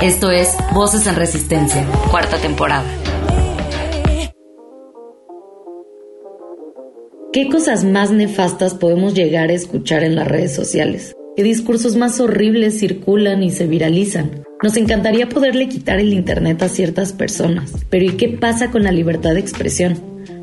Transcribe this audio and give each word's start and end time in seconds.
Esto 0.00 0.30
es 0.30 0.56
Voces 0.72 1.08
en 1.08 1.16
Resistencia, 1.16 1.84
cuarta 2.08 2.36
temporada. 2.36 2.86
¿Qué 7.32 7.48
cosas 7.48 7.82
más 7.82 8.12
nefastas 8.12 8.74
podemos 8.74 9.14
llegar 9.14 9.50
a 9.50 9.54
escuchar 9.54 10.04
en 10.04 10.14
las 10.14 10.28
redes 10.28 10.54
sociales? 10.54 11.16
¿Qué 11.34 11.42
discursos 11.42 11.96
más 11.96 12.20
horribles 12.20 12.78
circulan 12.78 13.42
y 13.42 13.50
se 13.50 13.66
viralizan? 13.66 14.44
Nos 14.62 14.76
encantaría 14.76 15.28
poderle 15.28 15.68
quitar 15.68 15.98
el 15.98 16.12
Internet 16.12 16.62
a 16.62 16.68
ciertas 16.68 17.12
personas, 17.12 17.72
pero 17.90 18.04
¿y 18.04 18.10
qué 18.10 18.28
pasa 18.28 18.70
con 18.70 18.84
la 18.84 18.92
libertad 18.92 19.34
de 19.34 19.40
expresión? 19.40 20.00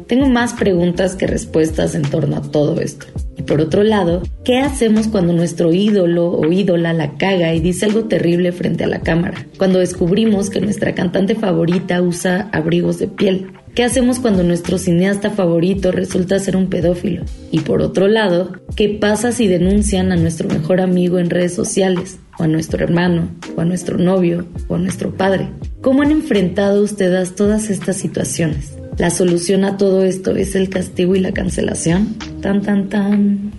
Tengo 0.08 0.28
más 0.28 0.54
preguntas 0.54 1.16
que 1.16 1.26
respuestas 1.26 1.96
en 1.96 2.04
torno 2.04 2.38
a 2.38 2.42
todo 2.42 2.80
esto. 2.80 3.08
Y 3.38 3.42
por 3.42 3.60
otro 3.60 3.84
lado, 3.84 4.22
¿qué 4.44 4.60
hacemos 4.60 5.08
cuando 5.08 5.34
nuestro 5.34 5.74
ídolo 5.74 6.32
o 6.32 6.52
ídola 6.52 6.94
la 6.94 7.18
caga 7.18 7.54
y 7.54 7.60
dice 7.60 7.86
algo 7.86 8.06
terrible 8.06 8.52
frente 8.52 8.84
a 8.84 8.88
la 8.88 9.02
cámara? 9.02 9.48
Cuando 9.58 9.80
descubrimos 9.80 10.50
que 10.50 10.62
nuestra 10.62 10.94
cantante 10.94 11.34
favorita 11.34 12.02
usa 12.02 12.50
abrigos 12.52 13.00
de 13.00 13.08
piel. 13.08 13.48
¿Qué 13.74 13.84
hacemos 13.84 14.20
cuando 14.20 14.44
nuestro 14.44 14.78
cineasta 14.78 15.32
favorito 15.32 15.92
resulta 15.92 16.40
ser 16.40 16.56
un 16.56 16.68
pedófilo? 16.70 17.26
Y 17.52 17.62
por 17.62 17.82
otro 17.82 18.08
lado, 18.08 18.54
¿qué 18.76 18.90
pasa 18.90 19.32
si 19.32 19.48
denuncian 19.48 20.12
a 20.12 20.16
nuestro 20.16 20.48
mejor 20.48 20.82
amigo 20.82 21.20
en 21.20 21.30
redes 21.30 21.54
sociales? 21.54 22.20
o 22.38 22.44
a 22.44 22.48
nuestro 22.48 22.84
hermano, 22.84 23.30
o 23.56 23.62
a 23.62 23.66
nuestro 23.66 23.98
novio, 23.98 24.46
o 24.68 24.76
a 24.76 24.78
nuestro 24.78 25.16
padre. 25.16 25.50
¿Cómo 25.82 26.02
han 26.02 26.12
enfrentado 26.12 26.84
ustedes 26.84 27.36
todas 27.36 27.70
estas 27.70 27.98
situaciones? 27.98 28.74
¿La 28.98 29.10
solución 29.10 29.66
a 29.66 29.76
todo 29.76 30.04
esto 30.04 30.32
es 30.38 30.56
el 30.56 30.70
castigo 30.70 31.16
y 31.16 31.20
la 31.20 31.34
cancelación? 31.34 32.16
Tan, 32.42 32.62
tan, 32.62 32.88
tan. 32.88 33.52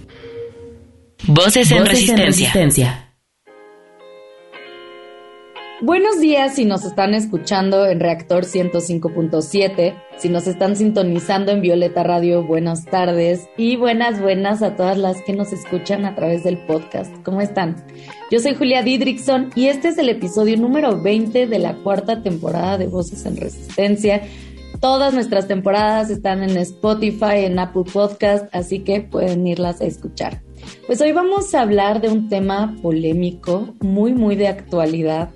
Voces 1.27 1.71
en, 1.71 1.85
resistencia. 1.85 3.07
Buenos 5.83 6.21
días 6.21 6.55
si 6.55 6.65
nos 6.65 6.87
están 6.87 7.13
escuchando 7.13 7.85
en 7.85 8.01
Reactor 8.01 8.47
105.7, 8.47 9.95
si 10.17 10.31
nos 10.31 10.47
están 10.47 10.75
sintonizando 10.75 11.53
en 11.53 11.61
Violeta 11.61 12.03
Radio, 12.03 12.43
buenas 12.43 12.87
tardes 12.87 13.47
y 13.59 13.77
buenas, 13.77 14.23
buenas 14.23 14.63
a 14.63 14.75
todas 14.75 14.97
las 14.97 15.21
que 15.21 15.35
nos 15.35 15.53
escuchan 15.53 16.07
a 16.07 16.15
través 16.15 16.45
del 16.45 16.57
podcast. 16.57 17.15
¿Cómo 17.25 17.43
están? 17.43 17.85
Yo 18.31 18.41
soy 18.41 18.55
Julia 18.55 18.83
Didrickson 18.83 19.51
y 19.55 19.67
este 19.67 19.89
es 19.89 19.99
el 19.99 20.09
episodio 20.09 20.57
número 20.57 21.03
20 21.03 21.47
de 21.47 21.59
la 21.59 21.75
cuarta 21.75 22.23
temporada 22.23 22.79
de 22.79 22.87
Voces 22.87 23.27
en 23.27 23.37
Resistencia. 23.37 24.23
Todas 24.81 25.15
nuestras 25.15 25.49
temporadas 25.49 26.11
están 26.11 26.43
en 26.43 26.57
Spotify, 26.59 27.45
en 27.45 27.59
Apple 27.59 27.85
Podcast, 27.93 28.47
así 28.55 28.81
que 28.81 29.01
pueden 29.01 29.47
irlas 29.47 29.81
a 29.81 29.85
escuchar. 29.87 30.43
Pues 30.87 31.01
hoy 31.01 31.13
vamos 31.13 31.55
a 31.55 31.63
hablar 31.63 32.01
de 32.01 32.09
un 32.09 32.29
tema 32.29 32.77
polémico, 32.83 33.75
muy, 33.81 34.13
muy 34.13 34.37
de 34.37 34.49
actualidad 34.49 35.31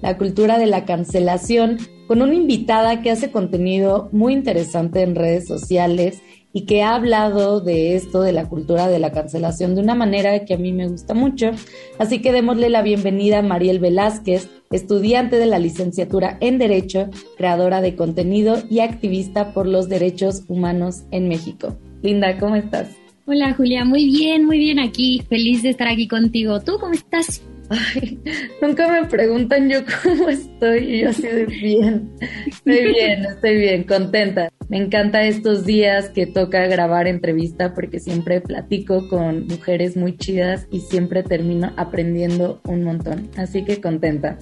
la 0.00 0.16
cultura 0.16 0.58
de 0.58 0.66
la 0.66 0.84
cancelación, 0.84 1.78
con 2.06 2.22
una 2.22 2.34
invitada 2.34 3.02
que 3.02 3.10
hace 3.10 3.30
contenido 3.30 4.08
muy 4.12 4.32
interesante 4.32 5.02
en 5.02 5.14
redes 5.14 5.46
sociales 5.46 6.22
y 6.52 6.66
que 6.66 6.82
ha 6.82 6.94
hablado 6.94 7.60
de 7.60 7.94
esto, 7.94 8.22
de 8.22 8.32
la 8.32 8.48
cultura 8.48 8.88
de 8.88 8.98
la 8.98 9.12
cancelación, 9.12 9.74
de 9.74 9.82
una 9.82 9.94
manera 9.94 10.44
que 10.44 10.54
a 10.54 10.58
mí 10.58 10.72
me 10.72 10.88
gusta 10.88 11.14
mucho. 11.14 11.50
Así 11.98 12.20
que 12.20 12.32
démosle 12.32 12.70
la 12.70 12.82
bienvenida 12.82 13.38
a 13.38 13.42
Mariel 13.42 13.78
Velázquez, 13.78 14.48
estudiante 14.70 15.36
de 15.36 15.46
la 15.46 15.58
licenciatura 15.58 16.36
en 16.40 16.58
Derecho, 16.58 17.10
creadora 17.36 17.80
de 17.80 17.94
contenido 17.96 18.62
y 18.68 18.80
activista 18.80 19.52
por 19.52 19.66
los 19.66 19.88
derechos 19.88 20.44
humanos 20.48 21.04
en 21.10 21.28
México. 21.28 21.76
Linda, 22.02 22.38
¿cómo 22.38 22.56
estás? 22.56 22.88
Hola 23.26 23.54
Julia, 23.54 23.84
muy 23.84 24.06
bien, 24.06 24.44
muy 24.44 24.58
bien 24.58 24.80
aquí, 24.80 25.22
feliz 25.28 25.62
de 25.62 25.70
estar 25.70 25.86
aquí 25.86 26.08
contigo. 26.08 26.60
¿Tú 26.60 26.78
cómo 26.80 26.94
estás? 26.94 27.42
Ay, 27.68 28.18
nunca 28.60 28.88
me 28.88 29.06
preguntan 29.06 29.68
yo 29.68 29.78
cómo 30.02 30.28
estoy 30.28 30.78
y 30.78 31.00
yo 31.02 31.10
así 31.10 31.22
de 31.22 31.46
bien. 31.46 32.10
Estoy 32.46 32.92
bien, 32.92 33.24
estoy 33.26 33.56
bien, 33.58 33.84
contenta. 33.84 34.50
Me 34.70 34.76
encanta 34.76 35.24
estos 35.24 35.66
días 35.66 36.10
que 36.10 36.26
toca 36.26 36.64
grabar 36.68 37.08
entrevista 37.08 37.74
porque 37.74 37.98
siempre 37.98 38.40
platico 38.40 39.08
con 39.08 39.48
mujeres 39.48 39.96
muy 39.96 40.16
chidas 40.16 40.68
y 40.70 40.78
siempre 40.78 41.24
termino 41.24 41.72
aprendiendo 41.76 42.60
un 42.62 42.84
montón. 42.84 43.28
Así 43.36 43.64
que 43.64 43.80
contenta. 43.80 44.38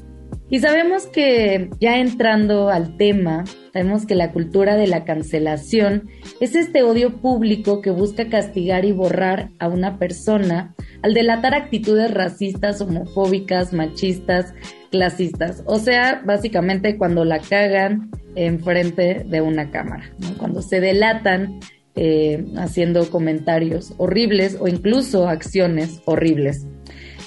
Y 0.50 0.58
sabemos 0.58 1.06
que 1.06 1.70
ya 1.80 1.96
entrando 1.96 2.68
al 2.68 2.98
tema, 2.98 3.44
sabemos 3.72 4.04
que 4.04 4.14
la 4.14 4.32
cultura 4.32 4.76
de 4.76 4.86
la 4.86 5.06
cancelación 5.06 6.10
es 6.40 6.54
este 6.54 6.82
odio 6.82 7.22
público 7.22 7.80
que 7.80 7.90
busca 7.90 8.28
castigar 8.28 8.84
y 8.84 8.92
borrar 8.92 9.48
a 9.58 9.68
una 9.68 9.98
persona 9.98 10.74
al 11.00 11.14
delatar 11.14 11.54
actitudes 11.54 12.12
racistas, 12.12 12.82
homofóbicas, 12.82 13.72
machistas, 13.72 14.52
clasistas. 14.90 15.62
O 15.64 15.78
sea, 15.78 16.20
básicamente 16.22 16.98
cuando 16.98 17.24
la 17.24 17.38
cagan 17.38 18.10
enfrente 18.46 19.24
de 19.24 19.40
una 19.40 19.70
cámara, 19.70 20.10
cuando 20.38 20.62
se 20.62 20.80
delatan 20.80 21.60
eh, 21.96 22.46
haciendo 22.56 23.10
comentarios 23.10 23.92
horribles 23.96 24.56
o 24.60 24.68
incluso 24.68 25.28
acciones 25.28 26.00
horribles. 26.04 26.64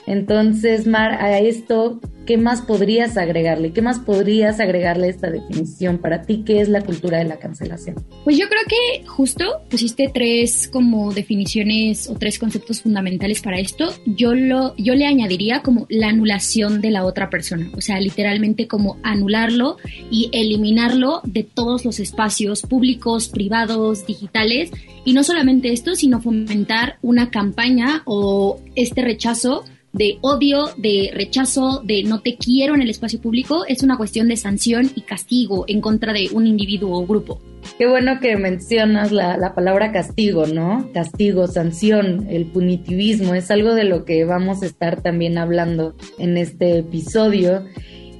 Entonces, 0.07 0.88
Mar, 0.88 1.13
a 1.22 1.39
esto, 1.39 2.00
¿qué 2.25 2.38
más 2.38 2.62
podrías 2.62 3.17
agregarle? 3.17 3.72
¿Qué 3.72 3.81
más 3.81 4.00
podrías 4.00 4.59
agregarle 4.59 5.07
a 5.07 5.09
esta 5.09 5.29
definición 5.29 6.00
para 6.00 6.23
ti? 6.23 6.44
¿Qué 6.45 6.62
es 6.62 6.69
la 6.69 6.81
cultura 6.81 7.19
de 7.19 7.25
la 7.25 7.38
cancelación? 7.38 8.03
Pues 8.23 8.38
yo 8.38 8.47
creo 8.47 8.62
que 8.67 9.07
justo 9.07 9.62
pusiste 9.69 10.09
tres 10.13 10.69
como 10.72 11.13
definiciones 11.13 12.09
o 12.09 12.16
tres 12.16 12.39
conceptos 12.39 12.81
fundamentales 12.81 13.41
para 13.41 13.59
esto. 13.59 13.94
Yo 14.06 14.34
lo, 14.34 14.75
yo 14.78 14.95
le 14.95 15.06
añadiría 15.06 15.62
como 15.62 15.85
la 15.89 16.09
anulación 16.09 16.81
de 16.81 16.91
la 16.91 17.06
otra 17.06 17.29
persona, 17.29 17.69
o 17.75 17.81
sea, 17.81 18.00
literalmente 18.00 18.68
como 18.68 18.97
anularlo 19.03 19.78
y 20.09 20.29
eliminarlo 20.33 21.22
de 21.23 21.44
todos 21.44 21.85
los 21.85 22.00
espacios 22.00 22.62
públicos, 22.63 23.29
privados, 23.29 24.06
digitales. 24.06 24.72
Y 25.06 25.13
no 25.13 25.23
solamente 25.23 25.72
esto, 25.72 25.95
sino 25.95 26.22
fomentar 26.22 26.97
una 27.01 27.29
campaña 27.29 28.03
o 28.06 28.59
este 28.75 29.01
rechazo 29.01 29.63
de 29.94 30.18
odio, 30.22 30.69
de 30.78 31.12
rechazo, 31.13 31.81
de 31.84 32.03
no 32.03 32.22
te 32.22 32.38
quiero 32.38 32.75
en 32.75 32.81
el 32.81 32.90
espacio 32.90 33.19
público, 33.19 33.66
es 33.68 33.84
una 33.84 33.97
cuestión 33.97 34.28
de 34.28 34.38
sanción 34.38 34.91
y 34.96 35.02
castigo 35.02 35.66
en 35.68 35.81
contra 35.81 36.13
de 36.13 36.29
un 36.31 36.47
individuo 36.47 36.97
o 36.97 37.06
grupo. 37.06 37.41
Qué 37.78 37.88
bueno 37.88 38.19
que 38.19 38.38
mencionas 38.38 39.12
la, 39.12 39.38
la, 39.38 39.53
palabra 39.53 39.91
castigo, 39.91 40.47
¿no? 40.47 40.90
Castigo, 40.94 41.47
sanción, 41.47 42.28
el 42.30 42.46
punitivismo, 42.46 43.35
es 43.35 43.51
algo 43.51 43.75
de 43.75 43.84
lo 43.84 44.03
que 44.03 44.25
vamos 44.25 44.63
a 44.63 44.66
estar 44.66 45.01
también 45.01 45.38
hablando 45.38 45.96
en 46.18 46.38
este 46.38 46.80
episodio. 46.80 47.66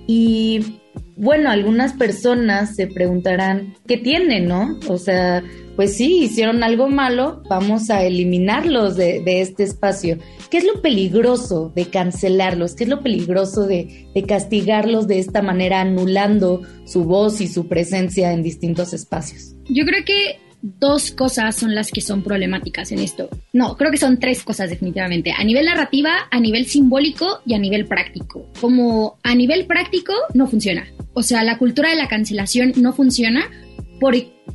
Y 0.06 0.81
bueno, 1.22 1.52
algunas 1.52 1.94
personas 1.94 2.76
se 2.76 2.88
preguntarán, 2.88 3.76
¿qué 3.88 3.96
tiene, 3.98 4.42
no? 4.42 4.80
O 4.88 4.98
sea, 4.98 5.44
pues 5.76 5.96
sí, 5.96 6.24
hicieron 6.24 6.64
algo 6.64 6.90
malo, 6.90 7.44
vamos 7.48 7.92
a 7.92 8.04
eliminarlos 8.04 8.98
de, 8.98 9.22
este 9.28 9.62
espacio. 9.62 10.18
¿Qué 10.50 10.58
es 10.58 10.66
lo 10.66 10.82
peligroso 10.82 11.72
de 11.76 11.86
cancelarlos? 11.86 12.74
¿Qué 12.74 12.86
es 12.86 12.90
lo 12.90 13.04
peligroso 13.04 13.68
de, 13.68 14.08
de, 14.16 14.24
castigarlos 14.24 15.08
de 15.08 15.20
esta 15.20 15.44
manera, 15.44 15.82
anulando 15.82 16.64
su 16.86 17.04
voz 17.04 17.40
y 17.40 17.48
su 17.48 17.68
presencia 17.68 18.34
en 18.34 18.42
distintos 18.42 18.92
espacios? 18.92 19.54
Yo 19.70 19.86
creo 19.86 20.04
que 20.04 20.40
dos 20.62 21.12
cosas 21.12 21.56
son 21.56 21.76
las 21.76 21.92
que 21.92 22.02
son 22.02 22.24
problemáticas 22.24 22.92
en 22.92 23.00
esto. 23.00 23.30
No, 23.54 23.76
creo 23.78 23.92
que 23.92 23.98
son 23.98 24.20
tres 24.20 24.44
cosas 24.44 24.70
definitivamente. 24.70 25.34
A 25.36 25.44
nivel 25.44 25.66
narrativa, 25.66 26.28
a 26.30 26.40
nivel 26.40 26.66
simbólico 26.66 27.42
y 27.46 27.54
a 27.54 27.60
nivel 27.60 27.86
práctico. 27.86 28.48
Como 28.60 29.18
a 29.24 29.36
nivel 29.36 29.66
práctico 29.66 30.14
no 30.34 30.48
funciona. 30.48 30.88
O 31.14 31.24
sea, 31.24 31.44
la 31.44 31.58
cultura 31.58 31.90
de 31.90 31.96
la 31.96 32.08
cancelación 32.08 32.74
no 32.78 32.94
funciona 32.94 33.50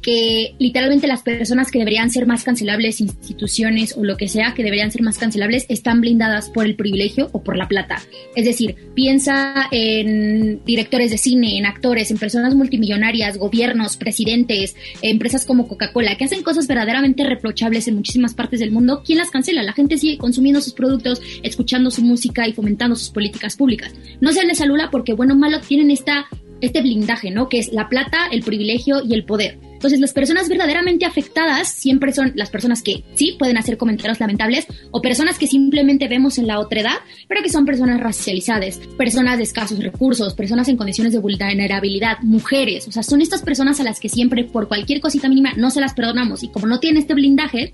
que 0.00 0.54
literalmente 0.58 1.06
las 1.06 1.22
personas 1.22 1.70
que 1.70 1.78
deberían 1.78 2.10
ser 2.10 2.26
más 2.26 2.44
cancelables, 2.44 3.00
instituciones 3.00 3.96
o 3.96 4.04
lo 4.04 4.16
que 4.16 4.28
sea, 4.28 4.54
que 4.54 4.62
deberían 4.62 4.90
ser 4.90 5.02
más 5.02 5.18
cancelables, 5.18 5.66
están 5.68 6.00
blindadas 6.00 6.50
por 6.50 6.66
el 6.66 6.76
privilegio 6.76 7.28
o 7.32 7.42
por 7.42 7.56
la 7.56 7.68
plata. 7.68 8.02
Es 8.34 8.44
decir, 8.44 8.76
piensa 8.94 9.68
en 9.70 10.64
directores 10.64 11.10
de 11.10 11.18
cine, 11.18 11.58
en 11.58 11.66
actores, 11.66 12.10
en 12.10 12.18
personas 12.18 12.54
multimillonarias, 12.54 13.38
gobiernos, 13.38 13.96
presidentes, 13.96 14.76
empresas 15.02 15.44
como 15.44 15.68
Coca-Cola, 15.68 16.16
que 16.16 16.24
hacen 16.24 16.42
cosas 16.42 16.66
verdaderamente 16.66 17.24
reprochables 17.24 17.88
en 17.88 17.96
muchísimas 17.96 18.34
partes 18.34 18.60
del 18.60 18.70
mundo. 18.70 19.02
¿Quién 19.04 19.18
las 19.18 19.30
cancela? 19.30 19.62
La 19.62 19.72
gente 19.72 19.98
sigue 19.98 20.18
consumiendo 20.18 20.60
sus 20.60 20.72
productos, 20.72 21.20
escuchando 21.42 21.90
su 21.90 22.02
música 22.02 22.46
y 22.46 22.52
fomentando 22.52 22.96
sus 22.96 23.10
políticas 23.10 23.56
públicas. 23.56 23.92
No 24.20 24.32
se 24.32 24.44
les 24.44 24.58
salula 24.58 24.90
porque, 24.90 25.12
bueno 25.12 25.34
o 25.34 25.36
malo, 25.36 25.60
tienen 25.60 25.90
esta 25.90 26.26
este 26.60 26.80
blindaje, 26.80 27.30
¿no? 27.30 27.48
Que 27.48 27.58
es 27.58 27.72
la 27.72 27.88
plata, 27.88 28.28
el 28.30 28.42
privilegio 28.42 29.02
y 29.04 29.14
el 29.14 29.24
poder. 29.24 29.58
Entonces, 29.86 30.00
las 30.00 30.12
personas 30.14 30.48
verdaderamente 30.48 31.04
afectadas 31.04 31.68
siempre 31.68 32.12
son 32.12 32.32
las 32.34 32.50
personas 32.50 32.82
que 32.82 33.04
sí 33.14 33.36
pueden 33.38 33.56
hacer 33.56 33.76
comentarios 33.76 34.18
lamentables 34.18 34.66
o 34.90 35.00
personas 35.00 35.38
que 35.38 35.46
simplemente 35.46 36.08
vemos 36.08 36.38
en 36.38 36.48
la 36.48 36.58
otra 36.58 36.80
edad, 36.80 36.96
pero 37.28 37.40
que 37.40 37.50
son 37.50 37.64
personas 37.64 38.00
racializadas, 38.00 38.80
personas 38.98 39.36
de 39.36 39.44
escasos 39.44 39.78
recursos, 39.78 40.34
personas 40.34 40.68
en 40.68 40.76
condiciones 40.76 41.12
de 41.12 41.20
vulnerabilidad, 41.20 42.18
mujeres. 42.22 42.88
O 42.88 42.90
sea, 42.90 43.04
son 43.04 43.20
estas 43.20 43.42
personas 43.42 43.78
a 43.78 43.84
las 43.84 44.00
que 44.00 44.08
siempre 44.08 44.42
por 44.42 44.66
cualquier 44.66 45.00
cosita 45.00 45.28
mínima 45.28 45.52
no 45.56 45.70
se 45.70 45.80
las 45.80 45.94
perdonamos 45.94 46.42
y 46.42 46.48
como 46.48 46.66
no 46.66 46.80
tienen 46.80 47.00
este 47.00 47.14
blindaje, 47.14 47.72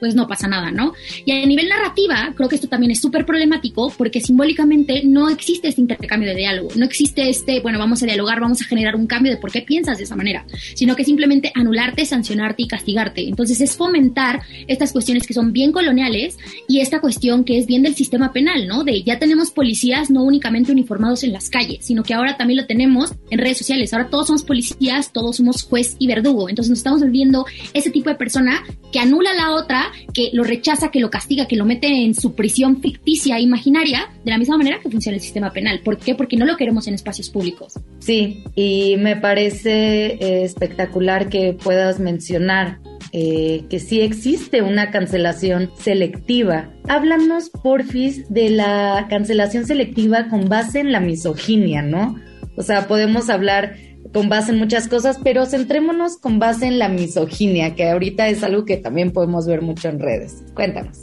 pues 0.00 0.14
no 0.14 0.26
pasa 0.26 0.48
nada, 0.48 0.72
¿no? 0.72 0.94
Y 1.24 1.32
a 1.32 1.46
nivel 1.46 1.68
narrativa, 1.68 2.32
creo 2.34 2.48
que 2.48 2.56
esto 2.56 2.68
también 2.68 2.90
es 2.90 3.00
súper 3.00 3.24
problemático 3.24 3.92
porque 3.96 4.20
simbólicamente 4.20 5.02
no 5.04 5.28
existe 5.28 5.68
este 5.68 5.80
intercambio 5.80 6.30
de 6.30 6.36
diálogo, 6.36 6.70
no 6.74 6.84
existe 6.84 7.28
este, 7.28 7.60
bueno, 7.60 7.78
vamos 7.78 8.02
a 8.02 8.06
dialogar, 8.06 8.40
vamos 8.40 8.60
a 8.62 8.64
generar 8.64 8.96
un 8.96 9.06
cambio 9.06 9.30
de 9.30 9.38
por 9.38 9.52
qué 9.52 9.62
piensas 9.62 9.98
de 9.98 10.04
esa 10.04 10.16
manera, 10.16 10.44
sino 10.74 10.96
que 10.96 11.04
simplemente 11.04 11.52
anularte, 11.54 12.06
sancionarte 12.06 12.62
y 12.62 12.68
castigarte. 12.68 13.28
Entonces 13.28 13.60
es 13.60 13.76
fomentar 13.76 14.42
estas 14.66 14.92
cuestiones 14.92 15.26
que 15.26 15.34
son 15.34 15.52
bien 15.52 15.70
coloniales 15.70 16.38
y 16.66 16.80
esta 16.80 17.00
cuestión 17.00 17.44
que 17.44 17.58
es 17.58 17.66
bien 17.66 17.82
del 17.82 17.94
sistema 17.94 18.32
penal, 18.32 18.66
¿no? 18.66 18.84
De 18.84 19.02
ya 19.02 19.18
tenemos 19.18 19.50
policías 19.50 20.10
no 20.10 20.22
únicamente 20.22 20.72
uniformados 20.72 21.22
en 21.22 21.32
las 21.32 21.50
calles, 21.50 21.84
sino 21.84 22.02
que 22.02 22.14
ahora 22.14 22.36
también 22.36 22.60
lo 22.60 22.66
tenemos 22.66 23.12
en 23.30 23.38
redes 23.38 23.58
sociales. 23.58 23.92
Ahora 23.92 24.08
todos 24.08 24.28
somos 24.28 24.42
policías, 24.42 25.12
todos 25.12 25.36
somos 25.36 25.62
juez 25.62 25.96
y 25.98 26.06
verdugo. 26.06 26.48
Entonces 26.48 26.70
nos 26.70 26.78
estamos 26.78 27.00
volviendo 27.00 27.44
ese 27.74 27.90
tipo 27.90 28.08
de 28.08 28.16
persona 28.16 28.62
que 28.92 28.98
anula 28.98 29.30
a 29.30 29.34
la 29.34 29.50
otra 29.52 29.89
que 30.12 30.30
lo 30.32 30.44
rechaza, 30.44 30.90
que 30.90 31.00
lo 31.00 31.10
castiga, 31.10 31.46
que 31.46 31.56
lo 31.56 31.64
mete 31.64 32.04
en 32.04 32.14
su 32.14 32.34
prisión 32.34 32.80
ficticia 32.80 33.36
e 33.36 33.42
imaginaria, 33.42 34.10
de 34.24 34.30
la 34.30 34.38
misma 34.38 34.56
manera 34.56 34.80
que 34.82 34.90
funciona 34.90 35.16
el 35.16 35.22
sistema 35.22 35.52
penal. 35.52 35.80
¿Por 35.84 35.98
qué? 35.98 36.14
Porque 36.14 36.36
no 36.36 36.46
lo 36.46 36.56
queremos 36.56 36.86
en 36.88 36.94
espacios 36.94 37.30
públicos. 37.30 37.74
Sí, 37.98 38.44
y 38.54 38.96
me 38.98 39.16
parece 39.16 40.14
eh, 40.14 40.44
espectacular 40.44 41.28
que 41.28 41.52
puedas 41.52 42.00
mencionar 42.00 42.78
eh, 43.12 43.64
que 43.68 43.80
sí 43.80 44.00
existe 44.00 44.62
una 44.62 44.90
cancelación 44.92 45.72
selectiva. 45.76 46.70
Háblanos, 46.88 47.50
porfis, 47.50 48.28
de 48.32 48.50
la 48.50 49.06
cancelación 49.10 49.66
selectiva 49.66 50.28
con 50.28 50.48
base 50.48 50.78
en 50.78 50.92
la 50.92 51.00
misoginia, 51.00 51.82
¿no? 51.82 52.20
O 52.56 52.62
sea, 52.62 52.86
podemos 52.86 53.28
hablar 53.28 53.74
con 54.12 54.28
base 54.28 54.52
en 54.52 54.58
muchas 54.58 54.88
cosas, 54.88 55.18
pero 55.22 55.46
centrémonos 55.46 56.16
con 56.18 56.38
base 56.38 56.66
en 56.66 56.78
la 56.78 56.88
misoginia, 56.88 57.74
que 57.74 57.88
ahorita 57.88 58.28
es 58.28 58.42
algo 58.42 58.64
que 58.64 58.76
también 58.76 59.12
podemos 59.12 59.46
ver 59.46 59.62
mucho 59.62 59.88
en 59.88 60.00
redes. 60.00 60.42
Cuéntanos. 60.54 60.98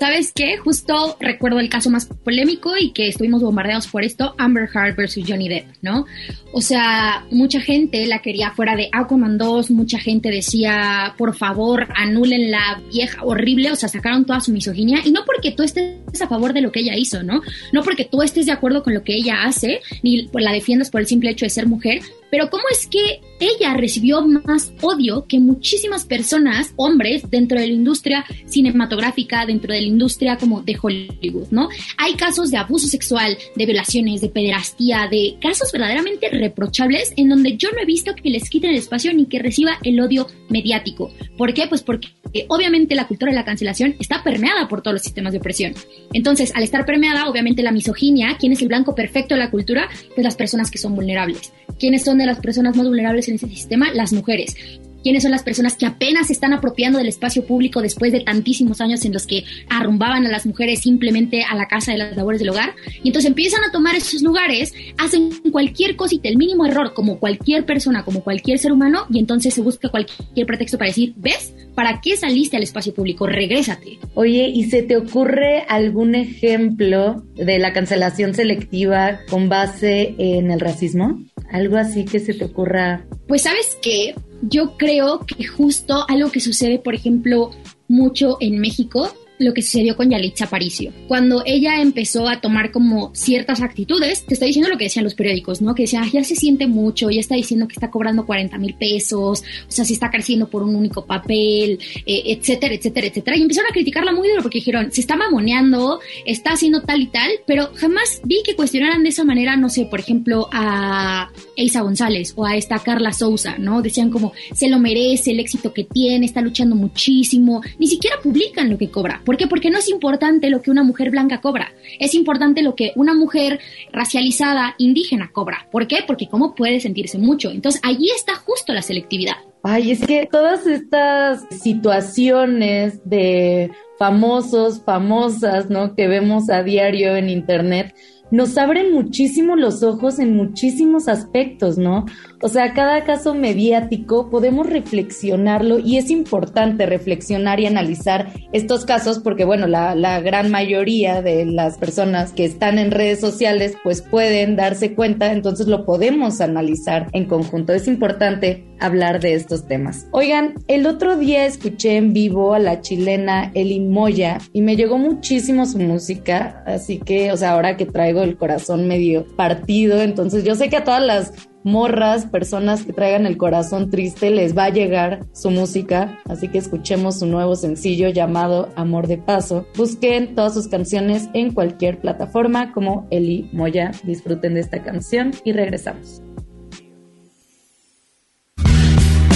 ¿Sabes 0.00 0.32
qué? 0.32 0.56
Justo 0.56 1.18
recuerdo 1.20 1.60
el 1.60 1.68
caso 1.68 1.90
más 1.90 2.06
polémico 2.06 2.72
y 2.80 2.92
que 2.92 3.08
estuvimos 3.08 3.42
bombardeados 3.42 3.86
por 3.86 4.02
esto, 4.02 4.34
Amber 4.38 4.66
Heard 4.74 4.96
versus 4.96 5.24
Johnny 5.28 5.46
Depp, 5.46 5.66
¿no? 5.82 6.06
O 6.54 6.62
sea, 6.62 7.26
mucha 7.30 7.60
gente 7.60 8.06
la 8.06 8.22
quería 8.22 8.50
fuera 8.52 8.76
de 8.76 8.88
Aquaman 8.92 9.36
2, 9.36 9.70
mucha 9.72 9.98
gente 9.98 10.30
decía, 10.30 11.14
por 11.18 11.36
favor, 11.36 11.86
anulen 11.94 12.50
la 12.50 12.80
vieja 12.90 13.22
horrible, 13.22 13.72
o 13.72 13.76
sea, 13.76 13.90
sacaron 13.90 14.24
toda 14.24 14.40
su 14.40 14.52
misoginia, 14.52 15.00
y 15.04 15.12
no 15.12 15.20
porque 15.26 15.52
tú 15.52 15.62
estés 15.62 16.22
a 16.22 16.28
favor 16.28 16.54
de 16.54 16.62
lo 16.62 16.72
que 16.72 16.80
ella 16.80 16.96
hizo, 16.96 17.22
¿no? 17.22 17.42
No 17.74 17.82
porque 17.82 18.06
tú 18.06 18.22
estés 18.22 18.46
de 18.46 18.52
acuerdo 18.52 18.82
con 18.82 18.94
lo 18.94 19.02
que 19.02 19.14
ella 19.14 19.42
hace, 19.44 19.82
ni 20.02 20.30
la 20.32 20.52
defiendas 20.52 20.88
por 20.88 21.02
el 21.02 21.08
simple 21.08 21.28
hecho 21.28 21.44
de 21.44 21.50
ser 21.50 21.66
mujer, 21.66 22.00
pero 22.30 22.50
¿cómo 22.50 22.64
es 22.70 22.86
que 22.86 23.20
ella 23.40 23.74
recibió 23.74 24.22
más 24.22 24.72
odio 24.82 25.24
que 25.26 25.38
muchísimas 25.38 26.04
personas, 26.04 26.72
hombres, 26.76 27.28
dentro 27.30 27.58
de 27.58 27.66
la 27.66 27.72
industria 27.72 28.24
cinematográfica, 28.46 29.46
dentro 29.46 29.72
de 29.72 29.80
la 29.80 29.86
industria 29.86 30.36
como 30.36 30.60
de 30.62 30.76
Hollywood, 30.80 31.48
¿no? 31.50 31.68
Hay 31.96 32.14
casos 32.14 32.50
de 32.50 32.58
abuso 32.58 32.86
sexual, 32.86 33.38
de 33.56 33.66
violaciones, 33.66 34.20
de 34.20 34.28
pederastía, 34.28 35.08
de 35.10 35.36
casos 35.40 35.72
verdaderamente 35.72 36.28
reprochables 36.28 37.12
en 37.16 37.30
donde 37.30 37.56
yo 37.56 37.70
no 37.72 37.80
he 37.80 37.86
visto 37.86 38.14
que 38.14 38.30
les 38.30 38.48
quiten 38.50 38.70
el 38.70 38.76
espacio 38.76 39.12
ni 39.14 39.26
que 39.26 39.38
reciba 39.38 39.78
el 39.82 39.98
odio 40.00 40.26
mediático. 40.48 41.12
¿Por 41.38 41.54
qué? 41.54 41.66
Pues 41.66 41.82
porque 41.82 42.08
eh, 42.32 42.44
obviamente 42.48 42.94
la 42.94 43.06
cultura 43.06 43.32
de 43.32 43.36
la 43.36 43.44
cancelación 43.44 43.96
está 43.98 44.22
permeada 44.22 44.68
por 44.68 44.82
todos 44.82 44.94
los 44.94 45.02
sistemas 45.02 45.32
de 45.32 45.38
opresión. 45.38 45.74
Entonces, 46.12 46.52
al 46.54 46.62
estar 46.62 46.84
permeada, 46.84 47.28
obviamente 47.28 47.62
la 47.62 47.72
misoginia, 47.72 48.36
¿quién 48.38 48.52
es 48.52 48.62
el 48.62 48.68
blanco 48.68 48.94
perfecto 48.94 49.34
de 49.34 49.40
la 49.40 49.50
cultura? 49.50 49.88
Pues 50.14 50.24
las 50.24 50.36
personas 50.36 50.70
que 50.70 50.78
son 50.78 50.94
vulnerables. 50.94 51.52
¿Quiénes 51.78 52.04
son 52.04 52.19
de 52.20 52.26
las 52.26 52.40
personas 52.40 52.76
más 52.76 52.86
vulnerables 52.86 53.28
en 53.28 53.36
ese 53.36 53.48
sistema? 53.48 53.92
Las 53.92 54.12
mujeres 54.12 54.56
quiénes 55.02 55.22
son 55.22 55.32
las 55.32 55.42
personas 55.42 55.76
que 55.76 55.86
apenas 55.86 56.26
se 56.26 56.32
están 56.32 56.52
apropiando 56.52 56.98
del 56.98 57.08
espacio 57.08 57.44
público 57.44 57.82
después 57.82 58.12
de 58.12 58.20
tantísimos 58.20 58.80
años 58.80 59.04
en 59.04 59.12
los 59.12 59.26
que 59.26 59.44
arrumbaban 59.68 60.26
a 60.26 60.30
las 60.30 60.46
mujeres 60.46 60.80
simplemente 60.80 61.42
a 61.42 61.54
la 61.54 61.66
casa 61.66 61.92
de 61.92 61.98
las 61.98 62.16
labores 62.16 62.40
del 62.40 62.50
hogar. 62.50 62.74
Y 63.02 63.08
entonces 63.08 63.28
empiezan 63.28 63.64
a 63.64 63.72
tomar 63.72 63.94
esos 63.96 64.22
lugares, 64.22 64.74
hacen 64.98 65.30
cualquier 65.50 65.96
cosita, 65.96 66.28
el 66.28 66.36
mínimo 66.36 66.66
error, 66.66 66.92
como 66.94 67.18
cualquier 67.18 67.64
persona, 67.64 68.04
como 68.04 68.22
cualquier 68.22 68.58
ser 68.58 68.72
humano, 68.72 69.06
y 69.10 69.18
entonces 69.18 69.54
se 69.54 69.62
busca 69.62 69.88
cualquier 69.88 70.46
pretexto 70.46 70.78
para 70.78 70.88
decir, 70.88 71.14
¿ves? 71.16 71.54
¿Para 71.74 72.00
qué 72.00 72.16
saliste 72.16 72.56
al 72.56 72.62
espacio 72.62 72.92
público? 72.92 73.26
Regrésate. 73.26 73.98
Oye, 74.14 74.48
¿y 74.48 74.64
se 74.64 74.82
te 74.82 74.96
ocurre 74.96 75.64
algún 75.68 76.14
ejemplo 76.14 77.24
de 77.36 77.58
la 77.58 77.72
cancelación 77.72 78.34
selectiva 78.34 79.20
con 79.28 79.48
base 79.48 80.14
en 80.18 80.50
el 80.50 80.60
racismo? 80.60 81.20
¿Algo 81.50 81.76
así 81.76 82.04
que 82.04 82.20
se 82.20 82.34
te 82.34 82.44
ocurra? 82.44 83.04
Pues 83.26 83.42
sabes 83.42 83.76
que 83.82 84.14
yo 84.42 84.76
creo 84.76 85.20
que 85.20 85.44
justo 85.44 86.04
algo 86.08 86.30
que 86.30 86.40
sucede, 86.40 86.78
por 86.78 86.94
ejemplo, 86.94 87.50
mucho 87.88 88.36
en 88.40 88.58
México 88.60 89.12
lo 89.40 89.54
que 89.54 89.62
sucedió 89.62 89.96
con 89.96 90.10
Yalitza 90.10 90.44
Aparicio. 90.44 90.92
Cuando 91.08 91.42
ella 91.46 91.80
empezó 91.80 92.28
a 92.28 92.40
tomar 92.40 92.70
como 92.70 93.10
ciertas 93.14 93.62
actitudes, 93.62 94.24
te 94.26 94.34
estoy 94.34 94.48
diciendo 94.48 94.70
lo 94.70 94.76
que 94.76 94.84
decían 94.84 95.04
los 95.04 95.14
periódicos, 95.14 95.62
¿no? 95.62 95.74
Que 95.74 95.84
decía, 95.84 96.02
ya 96.12 96.22
se 96.22 96.36
siente 96.36 96.66
mucho, 96.66 97.10
ya 97.10 97.20
está 97.20 97.34
diciendo 97.34 97.66
que 97.66 97.72
está 97.72 97.90
cobrando 97.90 98.26
40 98.26 98.58
mil 98.58 98.74
pesos, 98.74 99.42
o 99.42 99.70
sea, 99.70 99.84
se 99.84 99.94
está 99.94 100.10
creciendo 100.10 100.48
por 100.48 100.62
un 100.62 100.76
único 100.76 101.06
papel, 101.06 101.78
eh, 102.06 102.22
etcétera, 102.26 102.74
etcétera, 102.74 103.06
etcétera. 103.06 103.36
Y 103.36 103.42
empezaron 103.42 103.70
a 103.70 103.72
criticarla 103.72 104.12
muy 104.12 104.28
duro 104.28 104.42
porque 104.42 104.58
dijeron, 104.58 104.92
se 104.92 105.00
está 105.00 105.16
mamoneando, 105.16 106.00
está 106.26 106.52
haciendo 106.52 106.82
tal 106.82 107.00
y 107.00 107.06
tal, 107.06 107.30
pero 107.46 107.70
jamás 107.74 108.20
vi 108.24 108.42
que 108.44 108.54
cuestionaran 108.54 109.02
de 109.02 109.08
esa 109.08 109.24
manera, 109.24 109.56
no 109.56 109.70
sé, 109.70 109.86
por 109.86 110.00
ejemplo, 110.00 110.48
a 110.52 111.30
Elsa 111.56 111.80
González 111.80 112.34
o 112.36 112.44
a 112.44 112.56
esta 112.56 112.78
Carla 112.78 113.14
Souza, 113.14 113.56
¿no? 113.58 113.80
Decían 113.80 114.10
como, 114.10 114.32
se 114.52 114.68
lo 114.68 114.78
merece, 114.78 115.30
el 115.30 115.40
éxito 115.40 115.72
que 115.72 115.84
tiene, 115.84 116.26
está 116.26 116.42
luchando 116.42 116.76
muchísimo, 116.76 117.62
ni 117.78 117.86
siquiera 117.86 118.16
publican 118.22 118.68
lo 118.68 118.76
que 118.76 118.90
cobra 118.90 119.22
¿Por 119.30 119.36
qué? 119.36 119.46
Porque 119.46 119.70
no 119.70 119.78
es 119.78 119.88
importante 119.88 120.50
lo 120.50 120.60
que 120.60 120.72
una 120.72 120.82
mujer 120.82 121.12
blanca 121.12 121.40
cobra, 121.40 121.72
es 122.00 122.16
importante 122.16 122.62
lo 122.62 122.74
que 122.74 122.90
una 122.96 123.14
mujer 123.14 123.60
racializada 123.92 124.74
indígena 124.76 125.30
cobra. 125.32 125.68
¿Por 125.70 125.86
qué? 125.86 125.98
Porque 126.04 126.26
cómo 126.26 126.56
puede 126.56 126.80
sentirse 126.80 127.16
mucho. 127.16 127.52
Entonces 127.52 127.80
allí 127.84 128.10
está 128.10 128.34
justo 128.34 128.72
la 128.72 128.82
selectividad. 128.82 129.36
Ay, 129.62 129.92
es 129.92 130.04
que 130.04 130.26
todas 130.26 130.66
estas 130.66 131.46
situaciones 131.62 133.08
de 133.08 133.70
famosos, 134.00 134.82
famosas, 134.84 135.70
¿no? 135.70 135.94
Que 135.94 136.08
vemos 136.08 136.50
a 136.50 136.64
diario 136.64 137.14
en 137.14 137.28
internet, 137.28 137.94
nos 138.30 138.56
abren 138.58 138.92
muchísimo 138.92 139.56
los 139.56 139.82
ojos 139.82 140.18
en 140.18 140.36
muchísimos 140.36 141.08
aspectos, 141.08 141.78
¿no? 141.78 142.06
O 142.42 142.48
sea, 142.48 142.72
cada 142.72 143.04
caso 143.04 143.34
mediático 143.34 144.30
podemos 144.30 144.66
reflexionarlo 144.66 145.78
y 145.78 145.98
es 145.98 146.10
importante 146.10 146.86
reflexionar 146.86 147.60
y 147.60 147.66
analizar 147.66 148.32
estos 148.52 148.86
casos 148.86 149.18
porque, 149.18 149.44
bueno, 149.44 149.66
la, 149.66 149.94
la, 149.94 150.20
gran 150.20 150.50
mayoría 150.50 151.20
de 151.20 151.44
las 151.44 151.76
personas 151.76 152.32
que 152.32 152.44
están 152.44 152.78
en 152.78 152.90
redes 152.90 153.20
sociales 153.20 153.76
pues 153.84 154.00
pueden 154.00 154.56
darse 154.56 154.94
cuenta, 154.94 155.32
entonces 155.32 155.66
lo 155.66 155.84
podemos 155.84 156.40
analizar 156.40 157.08
en 157.12 157.26
conjunto. 157.26 157.74
Es 157.74 157.86
importante 157.88 158.64
hablar 158.80 159.20
de 159.20 159.34
estos 159.34 159.66
temas. 159.66 160.06
Oigan, 160.10 160.54
el 160.66 160.86
otro 160.86 161.16
día 161.16 161.44
escuché 161.44 161.96
en 161.96 162.12
vivo 162.12 162.54
a 162.54 162.58
la 162.58 162.80
chilena 162.80 163.52
Eli 163.54 163.80
Moya 163.80 164.38
y 164.52 164.62
me 164.62 164.76
llegó 164.76 164.98
muchísimo 164.98 165.66
su 165.66 165.78
música, 165.78 166.62
así 166.66 166.98
que, 166.98 167.30
o 167.32 167.36
sea, 167.36 167.52
ahora 167.52 167.76
que 167.76 167.86
traigo 167.86 168.19
el 168.22 168.36
corazón 168.36 168.86
medio 168.86 169.24
partido, 169.36 170.00
entonces 170.02 170.44
yo 170.44 170.54
sé 170.54 170.68
que 170.68 170.76
a 170.76 170.84
todas 170.84 171.02
las 171.02 171.32
morras, 171.62 172.26
personas 172.26 172.84
que 172.84 172.92
traigan 172.92 173.26
el 173.26 173.36
corazón 173.36 173.90
triste, 173.90 174.30
les 174.30 174.56
va 174.56 174.64
a 174.64 174.70
llegar 174.70 175.26
su 175.32 175.50
música. 175.50 176.18
Así 176.28 176.48
que 176.48 176.58
escuchemos 176.58 177.18
su 177.18 177.26
nuevo 177.26 177.56
sencillo 177.56 178.08
llamado 178.08 178.70
Amor 178.76 179.06
de 179.06 179.18
Paso. 179.18 179.66
Busquen 179.76 180.34
todas 180.34 180.54
sus 180.54 180.68
canciones 180.68 181.28
en 181.34 181.52
cualquier 181.52 182.00
plataforma 182.00 182.72
como 182.72 183.06
Eli 183.10 183.48
Moya. 183.52 183.92
Disfruten 184.04 184.54
de 184.54 184.60
esta 184.60 184.82
canción 184.82 185.32
y 185.44 185.52
regresamos. 185.52 186.22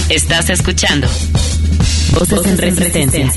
Estás 0.09 0.51
escuchando 0.51 1.07
Voces, 2.13 2.45
en 2.45 2.57
resistencia. 2.57 3.31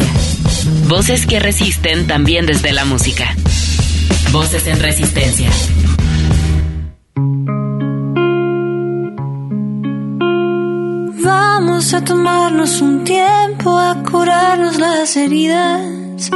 Voces 0.87 1.27
que 1.27 1.41
resisten 1.41 2.07
también 2.07 2.47
desde 2.47 2.73
la 2.73 2.85
música. 2.85 3.35
Voces 4.33 4.67
en 4.67 4.79
resistencia. 4.79 5.51
Vamos 11.25 11.95
a 11.95 12.05
tomarnos 12.05 12.83
un 12.83 13.05
tiempo 13.05 13.79
a 13.79 14.03
curarnos 14.03 14.79
las 14.79 15.17
heridas, 15.17 16.31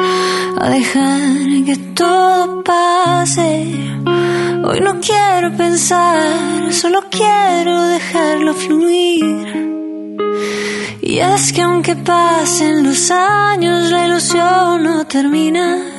a 0.59 0.71
dejar 0.71 1.65
que 1.67 1.77
todo 1.95 2.65
pase. 2.65 3.67
Hoy 4.65 4.81
no 4.81 4.99
quiero 5.01 5.55
pensar, 5.55 6.73
solo 6.73 7.05
quiero 7.11 7.87
dejarlo 7.89 8.55
fluir. 8.55 9.63
Y 11.03 11.19
es 11.19 11.53
que 11.53 11.61
aunque 11.61 11.95
pasen 11.97 12.85
los 12.85 13.11
años, 13.11 13.91
la 13.91 14.07
ilusión 14.07 14.83
no 14.83 15.05
termina. 15.07 15.92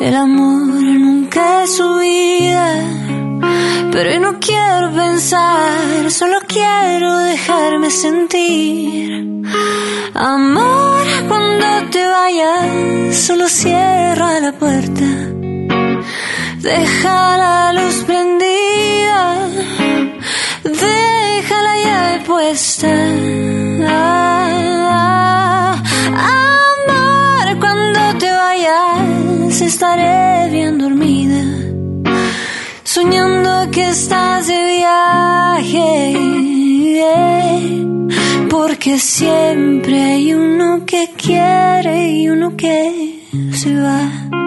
El 0.00 0.16
amor 0.16 0.82
nunca 0.82 1.64
es 1.64 1.76
su 1.76 1.96
vida. 1.98 2.74
Pero 3.92 4.12
yo 4.12 4.20
no 4.20 4.40
quiero 4.40 4.90
pensar, 4.94 6.10
solo 6.10 6.38
quiero 6.48 7.18
dejarme 7.18 7.90
sentir. 7.90 9.42
Amor, 10.14 11.02
cuando 11.28 11.66
te 11.90 12.06
vayas, 12.06 13.14
solo 13.14 13.46
cierra 13.46 14.40
la 14.40 14.52
puerta. 14.52 15.04
Deja 16.62 17.36
la 17.36 17.72
luz 17.74 17.96
prendida. 18.06 19.48
Deja 20.64 21.62
la 21.62 21.76
llave 21.84 22.20
puesta. 22.26 22.88
amor, 22.88 24.39
estaré 29.70 30.50
bien 30.50 30.78
dormida. 30.78 31.42
Soñando 32.82 33.70
que 33.70 33.90
estás 33.90 34.48
de 34.48 34.60
viaje. 34.78 35.90
Porque 38.50 38.98
siempre 38.98 39.96
hay 40.12 40.34
uno 40.34 40.84
que 40.84 41.10
quiere 41.16 42.10
y 42.10 42.28
uno 42.28 42.56
que 42.56 43.22
se 43.52 43.76
va. 43.76 44.39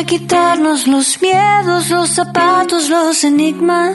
A 0.00 0.04
quitarnos 0.04 0.86
los 0.86 1.20
miedos, 1.20 1.90
los 1.90 2.08
zapatos, 2.08 2.88
los 2.88 3.22
enigmas, 3.22 3.94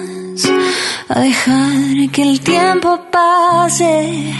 a 1.09 1.19
dejar 1.19 2.11
que 2.11 2.21
el 2.21 2.39
tiempo 2.41 2.99
pase, 3.11 4.31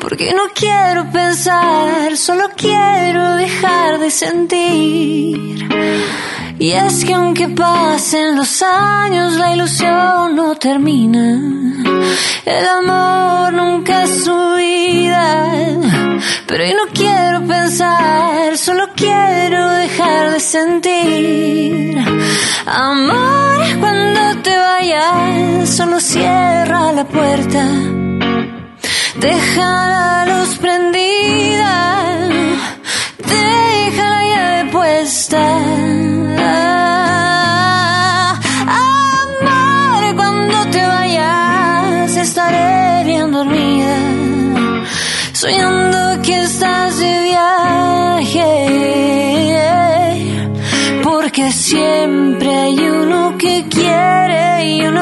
porque 0.00 0.32
no 0.34 0.44
quiero 0.54 1.10
pensar, 1.10 2.16
solo 2.16 2.44
quiero 2.56 3.34
dejar 3.34 3.98
de 3.98 4.10
sentir. 4.10 5.68
Y 6.60 6.70
es 6.72 7.04
que 7.04 7.14
aunque 7.14 7.48
pasen 7.48 8.36
los 8.36 8.62
años, 8.62 9.34
la 9.34 9.54
ilusión 9.54 10.36
no 10.36 10.54
termina. 10.54 11.40
El 12.44 12.66
amor 12.68 13.52
nunca 13.52 14.04
es 14.04 14.24
su 14.24 14.54
vida. 14.54 15.50
Pero 16.46 16.64
yo 16.66 16.74
no 16.74 16.92
quiero 16.92 17.46
pensar, 17.46 18.58
solo 18.58 18.79
quiero 19.00 19.62
dejar 19.84 20.32
de 20.32 20.40
sentir. 20.40 21.98
Amor, 22.66 23.58
cuando 23.80 24.42
te 24.42 24.54
vayas, 24.56 25.68
solo 25.76 25.98
cierra 26.00 26.92
la 26.92 27.04
puerta. 27.04 27.64
Deja 29.26 29.68
la 29.94 30.26
luz 30.30 30.50
prendida. 30.58 31.74
Deja 33.34 34.04
la 34.16 34.22
llave 34.32 34.70
puesta. 34.70 35.89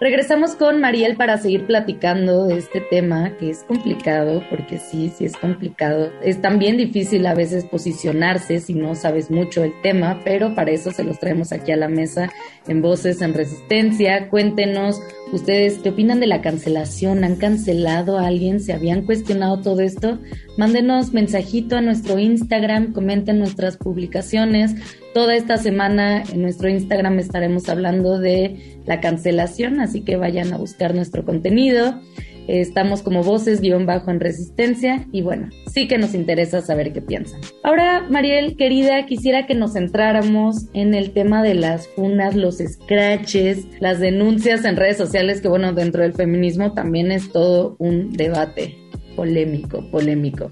Regresamos 0.00 0.54
con 0.54 0.80
Mariel 0.80 1.16
para 1.16 1.36
seguir 1.36 1.66
platicando 1.66 2.46
de 2.46 2.56
este 2.56 2.80
tema 2.80 3.36
que 3.36 3.50
es 3.50 3.64
complicado, 3.64 4.42
porque 4.48 4.78
sí, 4.78 5.12
sí 5.14 5.26
es 5.26 5.36
complicado. 5.36 6.10
Es 6.22 6.40
también 6.40 6.78
difícil 6.78 7.26
a 7.26 7.34
veces 7.34 7.66
posicionarse 7.66 8.60
si 8.60 8.72
no 8.72 8.94
sabes 8.94 9.30
mucho 9.30 9.62
el 9.62 9.78
tema, 9.82 10.22
pero 10.24 10.54
para 10.54 10.70
eso 10.70 10.90
se 10.90 11.04
los 11.04 11.18
traemos 11.18 11.52
aquí 11.52 11.72
a 11.72 11.76
la 11.76 11.88
mesa 11.88 12.32
en 12.66 12.80
Voces 12.80 13.20
en 13.20 13.34
Resistencia. 13.34 14.30
Cuéntenos 14.30 15.02
ustedes 15.32 15.78
qué 15.78 15.90
opinan 15.90 16.20
de 16.20 16.26
la 16.26 16.42
cancelación. 16.42 17.24
¿Han 17.24 17.36
cancelado 17.36 18.18
a 18.18 18.26
alguien? 18.26 18.60
¿Se 18.60 18.72
habían 18.72 19.02
cuestionado 19.02 19.60
todo 19.60 19.80
esto? 19.80 20.18
Mándenos 20.56 21.12
mensajito 21.12 21.76
a 21.76 21.80
nuestro 21.80 22.18
Instagram, 22.18 22.92
comenten 22.92 23.38
nuestras 23.38 23.76
publicaciones. 23.76 24.74
Toda 25.14 25.34
esta 25.34 25.56
semana 25.56 26.22
en 26.22 26.42
nuestro 26.42 26.68
Instagram 26.68 27.18
estaremos 27.18 27.68
hablando 27.68 28.18
de 28.18 28.80
la 28.86 29.00
cancelación, 29.00 29.80
así 29.80 30.02
que 30.02 30.16
vayan 30.16 30.52
a 30.52 30.58
buscar 30.58 30.94
nuestro 30.94 31.24
contenido. 31.24 32.00
Estamos 32.48 33.02
como 33.02 33.22
voces 33.22 33.60
guion 33.60 33.86
bajo 33.86 34.10
en 34.10 34.20
resistencia 34.20 35.06
y 35.12 35.22
bueno, 35.22 35.50
sí 35.72 35.86
que 35.86 35.98
nos 35.98 36.14
interesa 36.14 36.60
saber 36.60 36.92
qué 36.92 37.00
piensan. 37.00 37.40
Ahora, 37.62 38.06
Mariel, 38.08 38.56
querida, 38.56 39.06
quisiera 39.06 39.46
que 39.46 39.54
nos 39.54 39.74
centráramos 39.74 40.66
en 40.72 40.94
el 40.94 41.12
tema 41.12 41.42
de 41.42 41.54
las 41.54 41.88
funas, 41.88 42.34
los 42.34 42.58
scratches, 42.58 43.66
las 43.80 44.00
denuncias 44.00 44.64
en 44.64 44.76
redes 44.76 44.96
sociales, 44.96 45.40
que 45.40 45.48
bueno, 45.48 45.72
dentro 45.72 46.02
del 46.02 46.14
feminismo 46.14 46.72
también 46.72 47.12
es 47.12 47.30
todo 47.30 47.76
un 47.78 48.12
debate 48.12 48.76
polémico, 49.16 49.84
polémico. 49.90 50.50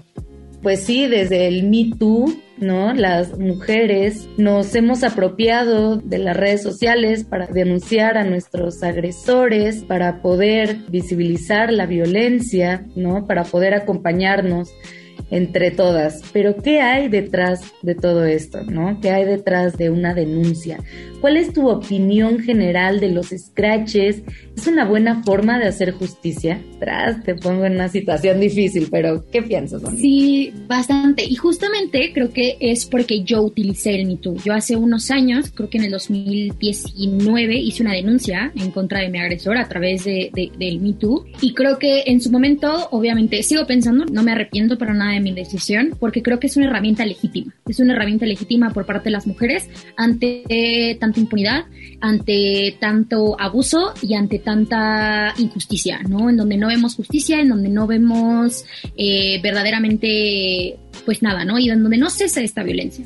Pues 0.61 0.81
sí, 0.81 1.07
desde 1.07 1.47
el 1.47 1.63
Me 1.63 1.91
Too, 1.97 2.33
¿no? 2.59 2.93
Las 2.93 3.37
mujeres 3.37 4.27
nos 4.37 4.73
hemos 4.75 5.03
apropiado 5.03 5.97
de 5.97 6.17
las 6.19 6.35
redes 6.35 6.63
sociales 6.63 7.23
para 7.23 7.47
denunciar 7.47 8.17
a 8.17 8.23
nuestros 8.23 8.83
agresores, 8.83 9.83
para 9.83 10.21
poder 10.21 10.77
visibilizar 10.89 11.71
la 11.71 11.85
violencia, 11.85 12.85
¿no? 12.95 13.25
Para 13.27 13.43
poder 13.43 13.73
acompañarnos 13.73 14.69
entre 15.31 15.71
todas. 15.71 16.21
Pero 16.33 16.55
¿qué 16.57 16.81
hay 16.81 17.09
detrás 17.09 17.61
de 17.81 17.95
todo 17.95 18.25
esto, 18.25 18.63
no? 18.63 18.99
¿Qué 19.01 19.11
hay 19.11 19.25
detrás 19.25 19.77
de 19.77 19.89
una 19.89 20.13
denuncia? 20.13 20.79
¿Cuál 21.21 21.35
es 21.35 21.51
tu 21.51 21.69
opinión 21.69 22.39
general 22.39 22.99
de 22.99 23.09
los 23.09 23.27
scratches? 23.27 24.23
¿Es 24.55 24.67
una 24.67 24.85
buena 24.85 25.21
forma 25.23 25.59
de 25.59 25.67
hacer 25.67 25.91
justicia? 25.91 26.61
Tras, 26.79 27.23
te 27.23 27.35
pongo 27.35 27.65
en 27.65 27.73
una 27.73 27.89
situación 27.89 28.39
difícil, 28.39 28.87
pero 28.89 29.25
¿qué 29.29 29.41
piensas? 29.41 29.81
Sí, 29.97 30.53
bastante. 30.67 31.25
Y 31.25 31.35
justamente 31.35 32.11
creo 32.13 32.31
que 32.31 32.57
es 32.61 32.85
porque 32.85 33.23
yo 33.23 33.41
utilicé 33.41 33.95
el 33.95 34.07
MeToo. 34.07 34.37
Yo 34.43 34.53
hace 34.53 34.77
unos 34.77 35.11
años, 35.11 35.51
creo 35.53 35.69
que 35.69 35.77
en 35.77 35.85
el 35.85 35.91
2019, 35.91 37.55
hice 37.55 37.83
una 37.83 37.93
denuncia 37.93 38.51
en 38.55 38.71
contra 38.71 39.01
de 39.01 39.09
mi 39.09 39.19
agresor 39.19 39.57
a 39.57 39.67
través 39.67 40.05
de, 40.05 40.31
del 40.57 40.79
MeToo. 40.79 41.25
Y 41.41 41.53
creo 41.53 41.77
que 41.79 42.03
en 42.05 42.21
su 42.21 42.31
momento, 42.31 42.87
obviamente, 42.91 43.43
sigo 43.43 43.65
pensando, 43.65 44.05
no 44.05 44.23
me 44.23 44.31
arrepiento 44.31 44.77
para 44.77 44.93
nada 44.93 45.18
mi 45.19 45.33
decisión 45.33 45.95
porque 45.99 46.21
creo 46.21 46.39
que 46.39 46.47
es 46.47 46.57
una 46.57 46.67
herramienta 46.67 47.05
legítima. 47.05 47.53
Es 47.67 47.79
una 47.79 47.93
herramienta 47.93 48.25
legítima 48.25 48.71
por 48.71 48.85
parte 48.85 49.05
de 49.05 49.11
las 49.11 49.27
mujeres 49.27 49.69
ante 49.97 50.97
tanta 50.99 51.19
impunidad, 51.19 51.65
ante 52.01 52.77
tanto 52.79 53.39
abuso 53.39 53.93
y 54.01 54.15
ante 54.15 54.39
tanta 54.39 55.33
injusticia, 55.37 55.99
¿no? 56.07 56.29
En 56.29 56.37
donde 56.37 56.57
no 56.57 56.67
vemos 56.67 56.95
justicia, 56.95 57.39
en 57.39 57.49
donde 57.49 57.69
no 57.69 57.87
vemos 57.87 58.65
eh, 58.97 59.39
verdaderamente, 59.41 60.77
pues 61.05 61.21
nada, 61.21 61.45
¿no? 61.45 61.59
Y 61.59 61.69
en 61.69 61.81
donde 61.81 61.97
no 61.97 62.09
cesa 62.09 62.41
esta 62.41 62.63
violencia. 62.63 63.05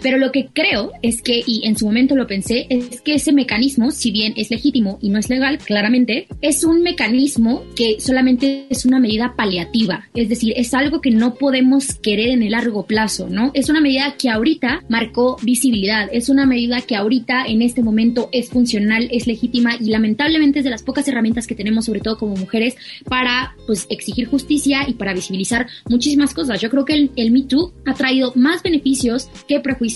Pero 0.00 0.18
lo 0.18 0.30
que 0.32 0.48
creo 0.52 0.92
es 1.02 1.22
que, 1.22 1.42
y 1.44 1.66
en 1.66 1.76
su 1.76 1.86
momento 1.86 2.14
lo 2.14 2.26
pensé, 2.26 2.66
es 2.70 3.00
que 3.00 3.14
ese 3.14 3.32
mecanismo, 3.32 3.90
si 3.90 4.10
bien 4.10 4.34
es 4.36 4.50
legítimo 4.50 4.98
y 5.02 5.10
no 5.10 5.18
es 5.18 5.28
legal, 5.28 5.58
claramente, 5.58 6.28
es 6.40 6.64
un 6.64 6.82
mecanismo 6.82 7.64
que 7.74 8.00
solamente 8.00 8.66
es 8.70 8.84
una 8.84 9.00
medida 9.00 9.34
paliativa. 9.36 10.08
Es 10.14 10.28
decir, 10.28 10.52
es 10.56 10.72
algo 10.74 11.00
que 11.00 11.10
no 11.10 11.34
podemos 11.34 11.94
querer 11.94 12.28
en 12.28 12.42
el 12.42 12.52
largo 12.52 12.86
plazo, 12.86 13.28
¿no? 13.28 13.50
Es 13.54 13.68
una 13.68 13.80
medida 13.80 14.14
que 14.16 14.30
ahorita 14.30 14.84
marcó 14.88 15.36
visibilidad, 15.42 16.08
es 16.12 16.28
una 16.28 16.46
medida 16.46 16.80
que 16.80 16.96
ahorita 16.96 17.46
en 17.46 17.62
este 17.62 17.82
momento 17.82 18.28
es 18.32 18.50
funcional, 18.50 19.08
es 19.10 19.26
legítima 19.26 19.76
y 19.80 19.86
lamentablemente 19.86 20.60
es 20.60 20.64
de 20.64 20.70
las 20.70 20.82
pocas 20.82 21.08
herramientas 21.08 21.46
que 21.46 21.54
tenemos, 21.54 21.86
sobre 21.86 22.00
todo 22.00 22.18
como 22.18 22.36
mujeres, 22.36 22.76
para 23.04 23.56
pues 23.66 23.86
exigir 23.90 24.26
justicia 24.26 24.84
y 24.86 24.94
para 24.94 25.12
visibilizar 25.12 25.66
muchísimas 25.88 26.34
cosas. 26.34 26.60
Yo 26.60 26.70
creo 26.70 26.84
que 26.84 26.94
el, 26.94 27.10
el 27.16 27.30
Me 27.32 27.42
Too 27.42 27.72
ha 27.84 27.94
traído 27.94 28.32
más 28.36 28.62
beneficios 28.62 29.28
que 29.48 29.60
prejuicios 29.60 29.87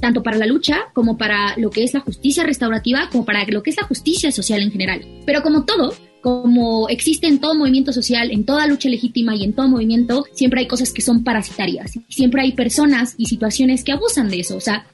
tanto 0.00 0.22
para 0.22 0.36
la 0.36 0.46
lucha 0.46 0.78
como 0.92 1.16
para 1.16 1.56
lo 1.56 1.70
que 1.70 1.84
es 1.84 1.94
la 1.94 2.00
justicia 2.00 2.44
restaurativa, 2.44 3.08
como 3.10 3.24
para 3.24 3.44
lo 3.46 3.62
que 3.62 3.70
es 3.70 3.76
la 3.76 3.86
justicia 3.86 4.30
social 4.32 4.62
en 4.62 4.70
general. 4.70 5.06
Pero 5.24 5.42
como 5.42 5.64
todo, 5.64 5.94
como 6.26 6.88
existe 6.88 7.28
en 7.28 7.38
todo 7.38 7.54
movimiento 7.54 7.92
social, 7.92 8.32
en 8.32 8.44
toda 8.44 8.66
lucha 8.66 8.88
legítima 8.88 9.36
y 9.36 9.44
en 9.44 9.52
todo 9.52 9.68
movimiento, 9.68 10.24
siempre 10.32 10.60
hay 10.60 10.66
cosas 10.66 10.92
que 10.92 11.00
son 11.00 11.22
parasitarias. 11.22 11.92
Siempre 12.08 12.42
hay 12.42 12.52
personas 12.52 13.14
y 13.16 13.26
situaciones 13.26 13.84
que 13.84 13.92
abusan 13.92 14.28
de 14.28 14.40
eso. 14.40 14.56
O 14.56 14.60
sea, 14.60 14.86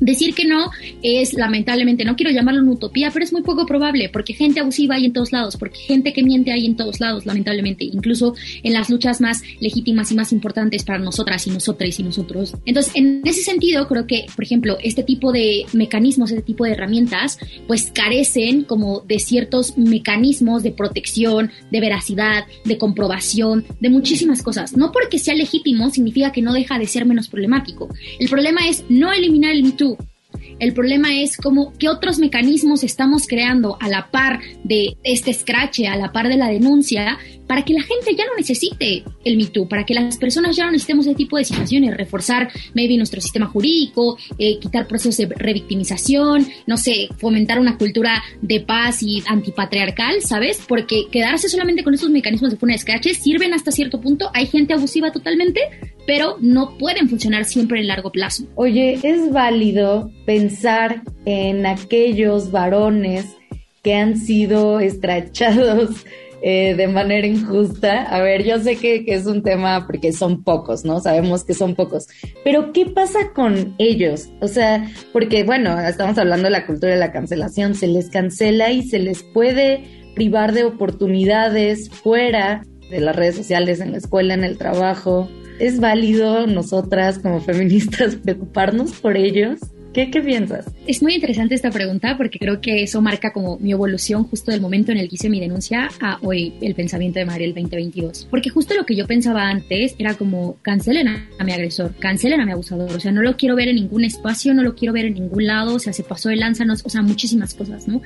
Decir 0.00 0.34
que 0.34 0.44
no 0.44 0.70
es 1.02 1.34
lamentablemente, 1.34 2.04
no 2.04 2.16
quiero 2.16 2.30
llamarlo 2.30 2.62
una 2.62 2.72
utopía, 2.72 3.10
pero 3.12 3.24
es 3.24 3.32
muy 3.32 3.42
poco 3.42 3.66
probable 3.66 4.08
porque 4.08 4.34
gente 4.34 4.60
abusiva 4.60 4.96
hay 4.96 5.06
en 5.06 5.12
todos 5.12 5.32
lados, 5.32 5.56
porque 5.56 5.78
gente 5.78 6.12
que 6.12 6.22
miente 6.22 6.52
hay 6.52 6.66
en 6.66 6.76
todos 6.76 7.00
lados, 7.00 7.26
lamentablemente, 7.26 7.84
incluso 7.84 8.34
en 8.62 8.72
las 8.72 8.90
luchas 8.90 9.20
más 9.20 9.42
legítimas 9.60 10.10
y 10.12 10.14
más 10.14 10.32
importantes 10.32 10.84
para 10.84 10.98
nosotras 10.98 11.46
y 11.46 11.50
nosotros 11.50 11.98
y 11.98 12.02
nosotros. 12.02 12.54
Entonces, 12.64 12.92
en 12.94 13.22
ese 13.24 13.42
sentido, 13.42 13.86
creo 13.86 14.06
que, 14.06 14.26
por 14.34 14.44
ejemplo, 14.44 14.78
este 14.82 15.02
tipo 15.02 15.32
de 15.32 15.64
mecanismos, 15.72 16.30
este 16.30 16.42
tipo 16.42 16.64
de 16.64 16.72
herramientas, 16.72 17.38
pues 17.66 17.90
carecen 17.92 18.64
como 18.64 19.00
de 19.00 19.18
ciertos 19.18 19.78
mecanismos 19.78 20.62
de 20.62 20.72
protección, 20.72 21.50
de 21.70 21.80
veracidad, 21.80 22.44
de 22.64 22.78
comprobación, 22.78 23.64
de 23.80 23.90
muchísimas 23.90 24.42
cosas. 24.42 24.76
No 24.76 24.92
porque 24.92 25.18
sea 25.18 25.34
legítimo 25.34 25.90
significa 25.90 26.32
que 26.32 26.42
no 26.42 26.52
deja 26.52 26.78
de 26.78 26.86
ser 26.86 27.06
menos 27.06 27.28
problemático. 27.28 27.88
El 28.18 28.28
problema 28.28 28.68
es 28.68 28.84
no 28.88 29.12
eliminar 29.12 29.52
el 29.52 29.62
mito 29.62 29.87
el 30.58 30.72
problema 30.72 31.20
es 31.20 31.36
cómo, 31.36 31.72
qué 31.78 31.88
otros 31.88 32.18
mecanismos 32.18 32.82
estamos 32.82 33.26
creando 33.26 33.76
a 33.80 33.88
la 33.88 34.10
par 34.10 34.40
de 34.64 34.96
este 35.02 35.32
scratch, 35.32 35.80
a 35.80 35.96
la 35.96 36.12
par 36.12 36.28
de 36.28 36.36
la 36.36 36.48
denuncia, 36.48 37.18
para 37.48 37.64
que 37.64 37.72
la 37.72 37.82
gente 37.82 38.14
ya 38.14 38.24
no 38.26 38.36
necesite 38.36 39.02
el 39.24 39.36
MeToo, 39.36 39.68
para 39.68 39.84
que 39.84 39.94
las 39.94 40.16
personas 40.18 40.54
ya 40.54 40.66
no 40.66 40.70
necesitemos 40.70 41.06
ese 41.06 41.16
tipo 41.16 41.36
de 41.36 41.44
situaciones, 41.44 41.96
reforzar 41.96 42.50
maybe 42.74 42.96
nuestro 42.96 43.20
sistema 43.20 43.46
jurídico, 43.46 44.16
eh, 44.38 44.58
quitar 44.60 44.86
procesos 44.86 45.16
de 45.16 45.34
revictimización, 45.34 46.46
no 46.66 46.76
sé, 46.76 47.08
fomentar 47.16 47.58
una 47.58 47.76
cultura 47.78 48.22
de 48.42 48.60
paz 48.60 49.02
y 49.02 49.22
antipatriarcal, 49.26 50.22
¿sabes? 50.22 50.62
Porque 50.68 51.06
quedarse 51.10 51.48
solamente 51.48 51.82
con 51.82 51.94
esos 51.94 52.10
mecanismos 52.10 52.50
de 52.50 52.58
funes 52.58 52.76
de 52.76 52.82
scratch 52.82 53.08
sirven 53.18 53.54
hasta 53.54 53.72
cierto 53.72 54.00
punto, 54.00 54.30
hay 54.34 54.46
gente 54.46 54.74
abusiva 54.74 55.10
totalmente, 55.10 55.60
pero 56.06 56.36
no 56.40 56.76
pueden 56.76 57.08
funcionar 57.08 57.46
siempre 57.46 57.80
en 57.80 57.88
largo 57.88 58.12
plazo. 58.12 58.44
Oye, 58.54 58.98
es 59.02 59.32
válido 59.32 60.12
pensar 60.26 61.02
en 61.24 61.64
aquellos 61.64 62.50
varones 62.50 63.26
que 63.82 63.94
han 63.94 64.18
sido 64.18 64.80
estrachados 64.80 66.04
eh, 66.42 66.74
de 66.74 66.88
manera 66.88 67.26
injusta. 67.26 68.02
A 68.02 68.20
ver, 68.20 68.44
yo 68.44 68.58
sé 68.60 68.76
que, 68.76 69.04
que, 69.04 69.14
es 69.14 69.26
un 69.26 69.42
tema 69.42 69.86
porque 69.86 70.12
son 70.12 70.44
pocos, 70.44 70.84
¿no? 70.84 71.00
Sabemos 71.00 71.44
que 71.44 71.54
son 71.54 71.74
pocos. 71.74 72.06
Pero 72.44 72.72
¿qué 72.72 72.86
pasa 72.86 73.32
con 73.34 73.74
ellos? 73.78 74.28
O 74.40 74.48
sea, 74.48 74.88
porque 75.12 75.42
bueno, 75.44 75.78
estamos 75.80 76.16
hablando 76.18 76.44
de 76.44 76.50
la 76.50 76.66
cultura 76.66 76.92
de 76.92 76.98
la 76.98 77.12
cancelación, 77.12 77.74
se 77.74 77.88
les 77.88 78.08
cancela 78.10 78.70
y 78.70 78.82
se 78.82 78.98
les 78.98 79.22
puede 79.22 79.82
privar 80.14 80.52
de 80.52 80.64
oportunidades 80.64 81.90
fuera 81.90 82.62
de 82.90 83.00
las 83.00 83.14
redes 83.14 83.36
sociales, 83.36 83.80
en 83.80 83.92
la 83.92 83.98
escuela, 83.98 84.34
en 84.34 84.44
el 84.44 84.58
trabajo. 84.58 85.28
¿Es 85.58 85.80
válido 85.80 86.46
nosotras 86.46 87.18
como 87.18 87.40
feministas 87.40 88.16
preocuparnos 88.22 88.92
por 88.92 89.16
ellos? 89.16 89.58
¿Qué, 89.98 90.12
¿Qué, 90.12 90.20
piensas? 90.22 90.64
Es 90.86 91.02
muy 91.02 91.16
interesante 91.16 91.56
esta 91.56 91.72
pregunta 91.72 92.16
porque 92.16 92.38
creo 92.38 92.60
que 92.60 92.84
eso 92.84 93.02
marca 93.02 93.32
como 93.32 93.58
mi 93.58 93.72
evolución 93.72 94.22
justo 94.22 94.52
del 94.52 94.60
momento 94.60 94.92
en 94.92 94.98
el 94.98 95.08
que 95.08 95.16
hice 95.16 95.28
mi 95.28 95.40
denuncia 95.40 95.88
a 96.00 96.20
hoy 96.22 96.54
el 96.60 96.76
pensamiento 96.76 97.18
de 97.18 97.24
Mariel 97.24 97.52
2022. 97.52 98.28
Porque 98.30 98.48
justo 98.48 98.76
lo 98.76 98.86
que 98.86 98.94
yo 98.94 99.08
pensaba 99.08 99.48
antes 99.48 99.96
era 99.98 100.14
como 100.14 100.54
cancelen 100.62 101.08
a 101.08 101.42
mi 101.42 101.50
agresor, 101.50 101.96
cancelen 101.98 102.40
a 102.40 102.46
mi 102.46 102.52
abusador, 102.52 102.92
o 102.92 103.00
sea, 103.00 103.10
no 103.10 103.22
lo 103.22 103.36
quiero 103.36 103.56
ver 103.56 103.66
en 103.66 103.74
ningún 103.74 104.04
espacio, 104.04 104.54
no 104.54 104.62
lo 104.62 104.76
quiero 104.76 104.92
ver 104.92 105.06
en 105.06 105.14
ningún 105.14 105.46
lado, 105.46 105.74
o 105.74 105.78
sea, 105.80 105.92
se 105.92 106.04
pasó 106.04 106.28
de 106.28 106.36
lanza, 106.36 106.64
o 106.84 106.88
sea, 106.88 107.02
muchísimas 107.02 107.54
cosas, 107.54 107.88
¿no? 107.88 108.00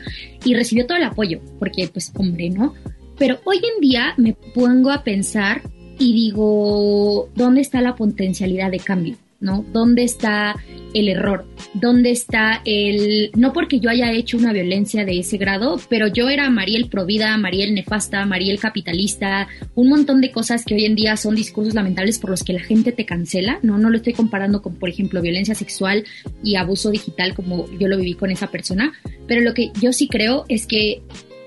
Y 0.47 0.55
recibió 0.55 0.87
todo 0.87 0.97
el 0.97 1.05
apoyo, 1.05 1.41
porque 1.59 1.91
pues 1.93 2.11
hombre, 2.17 2.49
¿no? 2.49 2.73
Pero 3.19 3.39
hoy 3.45 3.59
en 3.59 3.83
día 3.83 4.15
me 4.17 4.35
pongo 4.55 4.91
a 4.91 5.05
pensar 5.05 5.61
y 5.99 6.15
digo, 6.15 7.29
¿dónde 7.37 7.61
está 7.61 7.83
la 7.83 7.97
potencialidad 7.97 8.71
de 8.71 8.79
cambio? 8.79 9.17
¿No? 9.43 9.65
¿Dónde 9.73 10.05
está 10.05 10.57
el 10.95 11.09
error? 11.09 11.45
¿Dónde 11.75 12.11
está 12.11 12.63
el... 12.65 13.31
No 13.35 13.53
porque 13.53 13.81
yo 13.81 13.91
haya 13.91 14.13
hecho 14.13 14.39
una 14.39 14.53
violencia 14.53 15.05
de 15.05 15.19
ese 15.19 15.37
grado, 15.37 15.79
pero 15.89 16.07
yo 16.07 16.31
era 16.31 16.49
Mariel 16.49 16.89
Provida, 16.89 17.37
Mariel 17.37 17.75
Nefasta, 17.75 18.25
Mariel 18.25 18.59
Capitalista, 18.59 19.49
un 19.75 19.89
montón 19.89 20.21
de 20.21 20.31
cosas 20.31 20.65
que 20.65 20.75
hoy 20.75 20.87
en 20.87 20.95
día 20.95 21.17
son 21.17 21.35
discursos 21.35 21.75
lamentables 21.75 22.19
por 22.19 22.31
los 22.31 22.43
que 22.43 22.53
la 22.53 22.61
gente 22.61 22.93
te 22.93 23.05
cancela, 23.05 23.59
¿no? 23.63 23.79
No 23.79 23.91
lo 23.91 23.97
estoy 23.97 24.13
comparando 24.13 24.63
con, 24.63 24.77
por 24.77 24.89
ejemplo, 24.89 25.21
violencia 25.21 25.55
sexual 25.55 26.05
y 26.43 26.57
abuso 26.57 26.91
digital 26.91 27.35
como 27.35 27.67
yo 27.79 27.89
lo 27.89 27.99
viví 27.99 28.15
con 28.15 28.31
esa 28.31 28.51
persona, 28.51 28.93
pero 29.27 29.41
lo 29.41 29.55
que 29.55 29.71
yo 29.81 29.93
sí 29.93 30.09
creo 30.09 30.45
es 30.49 30.67
que, 30.67 31.03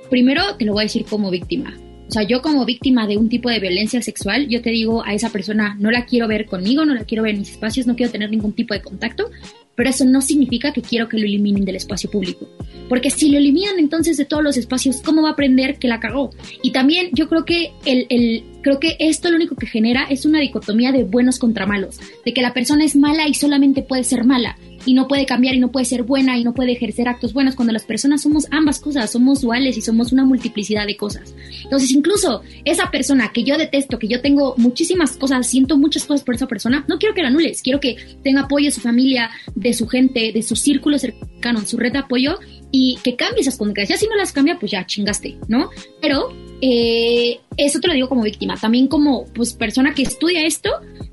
primero 0.10 0.56
te 0.58 0.66
lo 0.66 0.74
voy 0.74 0.82
a 0.82 0.86
decir 0.86 1.06
como 1.06 1.32
víctima, 1.32 1.74
o 2.08 2.12
sea, 2.12 2.24
yo 2.24 2.42
como 2.42 2.66
víctima 2.66 3.08
de 3.08 3.18
un 3.18 3.30
tipo 3.30 3.50
de 3.50 3.60
violencia 3.60 4.02
sexual, 4.02 4.48
yo 4.48 4.62
te 4.62 4.70
digo 4.70 5.04
a 5.04 5.14
esa 5.14 5.30
persona, 5.30 5.76
no 5.80 5.90
la 5.90 6.06
quiero 6.06 6.28
ver 6.28 6.46
conmigo, 6.46 6.86
no 6.86 6.94
la 6.94 7.04
quiero 7.04 7.24
ver 7.24 7.34
en 7.34 7.40
mis 7.40 7.52
espacios, 7.52 7.88
no 7.88 7.96
quiero 7.96 8.12
tener 8.12 8.30
ningún 8.30 8.54
tipo 8.54 8.74
de 8.74 8.82
contacto, 8.82 9.32
pero 9.74 9.90
eso 9.90 10.06
no 10.06 10.22
significa 10.22 10.72
que 10.72 10.82
quiero 10.82 11.10
que 11.10 11.18
lo 11.18 11.26
eliminen 11.26 11.66
del 11.66 11.76
espacio 11.76 12.10
público. 12.10 12.48
Porque 12.88 13.10
si 13.10 13.30
lo 13.30 13.38
eliminan 13.38 13.80
entonces 13.80 14.18
de 14.18 14.26
todos 14.26 14.44
los 14.44 14.56
espacios, 14.56 15.02
¿cómo 15.02 15.24
va 15.24 15.30
a 15.30 15.32
aprender 15.34 15.78
que 15.80 15.88
la 15.88 16.00
cagó? 16.00 16.30
Y 16.62 16.72
también 16.72 17.10
yo 17.14 17.28
creo 17.28 17.44
que 17.44 17.72
el, 17.86 18.06
el, 18.10 18.44
creo 18.62 18.80
que 18.80 18.96
esto 19.00 19.30
lo 19.30 19.36
único 19.38 19.56
que 19.56 19.66
genera 19.66 20.06
es 20.10 20.26
una 20.26 20.40
dicotomía 20.40 20.92
de 20.92 21.04
buenos 21.04 21.40
contra 21.40 21.66
malos, 21.66 22.00
de 22.24 22.34
que 22.34 22.42
la 22.42 22.54
persona 22.54 22.86
es 22.86 22.96
mala 22.96 23.28
y 23.28 23.34
solamente 23.34 23.82
puede 23.82 24.04
ser 24.04 24.24
mala 24.24 24.58
y 24.86 24.94
no 24.94 25.08
puede 25.08 25.26
cambiar 25.26 25.56
y 25.56 25.60
no 25.60 25.72
puede 25.72 25.86
ser 25.86 26.04
buena 26.04 26.38
y 26.38 26.44
no 26.44 26.54
puede 26.54 26.74
ejercer 26.74 27.08
actos 27.08 27.34
buenos 27.34 27.56
cuando 27.56 27.74
las 27.74 27.86
personas 27.86 28.22
somos 28.22 28.48
ambas 28.52 28.80
cosas, 28.80 29.12
somos 29.12 29.42
duales 29.42 29.78
y 29.78 29.82
somos 29.82 30.12
una 30.12 30.26
multiplicidad 30.26 30.86
de 30.86 30.98
cosas. 30.98 31.36
Entonces, 31.64 31.92
incluso 31.92 32.42
esa 32.64 32.92
persona 32.92 33.32
que 33.34 33.44
yo 33.44 33.58
detesto, 33.58 34.00
que 34.00 34.08
yo 34.08 34.22
tengo 34.22 34.56
muchísimas 34.58 35.18
cosas, 35.18 35.48
siento 35.48 35.78
muchas 35.78 36.06
cosas 36.06 36.24
por 36.24 36.36
esa 36.36 36.48
persona, 36.48 36.86
no 36.88 37.00
quiero 37.00 37.16
que 37.16 37.22
la 37.22 37.30
anules, 37.30 37.62
quiero 37.62 37.80
que 37.80 37.98
tenga 38.24 38.42
apoyo 38.42 38.66
de 38.66 38.72
su 38.72 38.82
familia, 38.82 39.30
de 39.56 39.74
su 39.74 39.88
gente, 39.88 40.32
de 40.32 40.42
su 40.42 40.56
círculo 40.56 40.98
cercano, 40.98 41.66
su 41.66 41.78
red 41.78 41.92
de 41.92 42.00
apoyo 42.00 42.40
y 42.72 42.98
que 43.04 43.16
cambie 43.16 43.42
esas 43.42 43.58
conductas. 43.58 43.90
Ya 43.90 43.98
si 43.98 44.08
no 44.08 44.16
las 44.16 44.32
cambia, 44.32 44.58
pues 44.60 44.72
ya 44.72 44.86
chingaste, 44.86 45.38
¿no? 45.48 45.70
Pero 46.02 46.30
eh, 46.62 47.40
eso 47.58 47.80
te 47.80 47.88
lo 47.88 47.94
digo 47.94 48.10
como 48.10 48.24
víctima. 48.24 48.56
También 48.58 48.88
como 48.88 49.26
pues 49.34 49.54
persona 49.54 49.94
que 49.94 50.04
estudia 50.04 50.46
esto, 50.46 50.70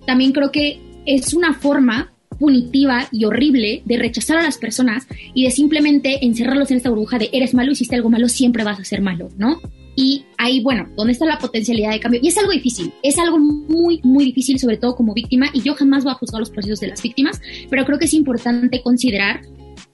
también 0.07 0.33
creo 0.33 0.51
que 0.51 0.81
es 1.07 1.35
una 1.35 1.55
forma 1.55 2.13
punitiva 2.43 3.07
y 3.13 3.25
horrible 3.25 3.83
de 3.85 3.97
rechazar 3.99 4.39
a 4.39 4.43
las 4.43 4.59
personas 4.59 5.07
y 5.33 5.45
de 5.45 5.53
simplemente 5.53 6.27
encerrarlos 6.27 6.73
en 6.73 6.79
esta 6.79 6.91
burbuja 6.91 7.17
de 7.17 7.31
eres 7.33 7.55
malo, 7.55 7.71
hiciste 7.71 7.95
algo 7.95 8.11
malo, 8.11 8.29
siempre 8.29 8.65
vas 8.65 8.81
a 8.81 8.85
ser 8.85 9.01
malo, 9.01 9.29
¿no? 9.39 9.61
Y 9.95 10.25
ahí, 10.39 10.61
bueno, 10.61 10.89
¿dónde 10.97 11.13
está 11.13 11.25
la 11.25 11.39
potencialidad 11.39 11.93
de 11.93 12.01
cambio? 12.01 12.19
Y 12.21 12.27
es 12.27 12.37
algo 12.39 12.51
difícil, 12.51 12.93
es 13.05 13.17
algo 13.21 13.39
muy, 13.39 14.01
muy 14.03 14.25
difícil, 14.25 14.59
sobre 14.59 14.77
todo 14.77 14.97
como 14.97 15.15
víctima, 15.15 15.51
y 15.53 15.63
yo 15.63 15.75
jamás 15.75 16.03
voy 16.03 16.15
a 16.15 16.17
juzgar 16.17 16.41
los 16.41 16.51
procesos 16.51 16.81
de 16.81 16.89
las 16.89 17.01
víctimas, 17.01 17.41
pero 17.71 17.85
creo 17.85 18.01
que 18.01 18.07
es 18.07 18.15
importante 18.15 18.83
considerar 18.83 19.43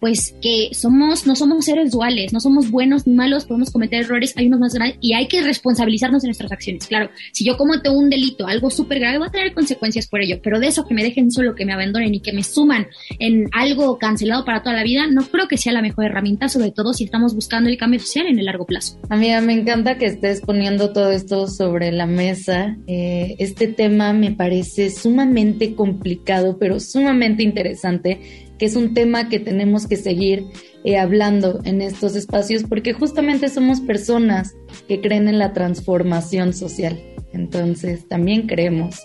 pues 0.00 0.34
que 0.40 0.70
somos, 0.72 1.26
no 1.26 1.34
somos 1.34 1.64
seres 1.64 1.90
duales, 1.90 2.32
no 2.32 2.40
somos 2.40 2.70
buenos 2.70 3.06
ni 3.06 3.14
malos, 3.14 3.44
podemos 3.44 3.70
cometer 3.70 4.04
errores, 4.04 4.34
hay 4.36 4.46
unos 4.46 4.60
más 4.60 4.76
y 5.00 5.14
hay 5.14 5.28
que 5.28 5.42
responsabilizarnos 5.42 6.22
de 6.22 6.28
nuestras 6.28 6.52
acciones. 6.52 6.86
Claro, 6.86 7.10
si 7.32 7.44
yo 7.44 7.56
cometo 7.56 7.92
un 7.92 8.10
delito, 8.10 8.46
algo 8.46 8.70
súper 8.70 9.00
grave, 9.00 9.18
va 9.18 9.26
a 9.26 9.30
tener 9.30 9.54
consecuencias 9.54 10.06
por 10.06 10.20
ello, 10.20 10.40
pero 10.42 10.60
de 10.60 10.68
eso 10.68 10.86
que 10.86 10.94
me 10.94 11.02
dejen 11.02 11.30
solo, 11.30 11.54
que 11.54 11.64
me 11.64 11.72
abandonen 11.72 12.14
y 12.14 12.20
que 12.20 12.32
me 12.32 12.42
suman 12.42 12.86
en 13.18 13.48
algo 13.52 13.98
cancelado 13.98 14.44
para 14.44 14.62
toda 14.62 14.76
la 14.76 14.84
vida, 14.84 15.06
no 15.08 15.22
creo 15.22 15.48
que 15.48 15.56
sea 15.56 15.72
la 15.72 15.82
mejor 15.82 16.04
herramienta, 16.06 16.48
sobre 16.48 16.70
todo 16.70 16.92
si 16.92 17.04
estamos 17.04 17.34
buscando 17.34 17.68
el 17.68 17.76
cambio 17.76 18.00
social 18.00 18.26
en 18.26 18.38
el 18.38 18.46
largo 18.46 18.66
plazo. 18.66 18.98
Amiga, 19.08 19.40
me 19.40 19.54
encanta 19.54 19.98
que 19.98 20.06
estés 20.06 20.40
poniendo 20.40 20.92
todo 20.92 21.10
esto 21.10 21.48
sobre 21.48 21.92
la 21.92 22.06
mesa. 22.06 22.76
Eh, 22.86 23.36
este 23.38 23.68
tema 23.68 24.12
me 24.12 24.32
parece 24.32 24.90
sumamente 24.90 25.74
complicado, 25.74 26.58
pero 26.58 26.80
sumamente 26.80 27.42
interesante 27.42 28.47
que 28.58 28.66
es 28.66 28.76
un 28.76 28.94
tema 28.94 29.28
que 29.28 29.40
tenemos 29.40 29.86
que 29.86 29.96
seguir 29.96 30.46
eh, 30.84 30.96
hablando 30.96 31.60
en 31.64 31.80
estos 31.80 32.16
espacios 32.16 32.64
porque 32.64 32.92
justamente 32.92 33.48
somos 33.48 33.80
personas 33.80 34.54
que 34.86 35.00
creen 35.00 35.28
en 35.28 35.38
la 35.38 35.52
transformación 35.52 36.52
social. 36.52 37.00
Entonces 37.32 38.08
también 38.08 38.46
creemos 38.46 39.00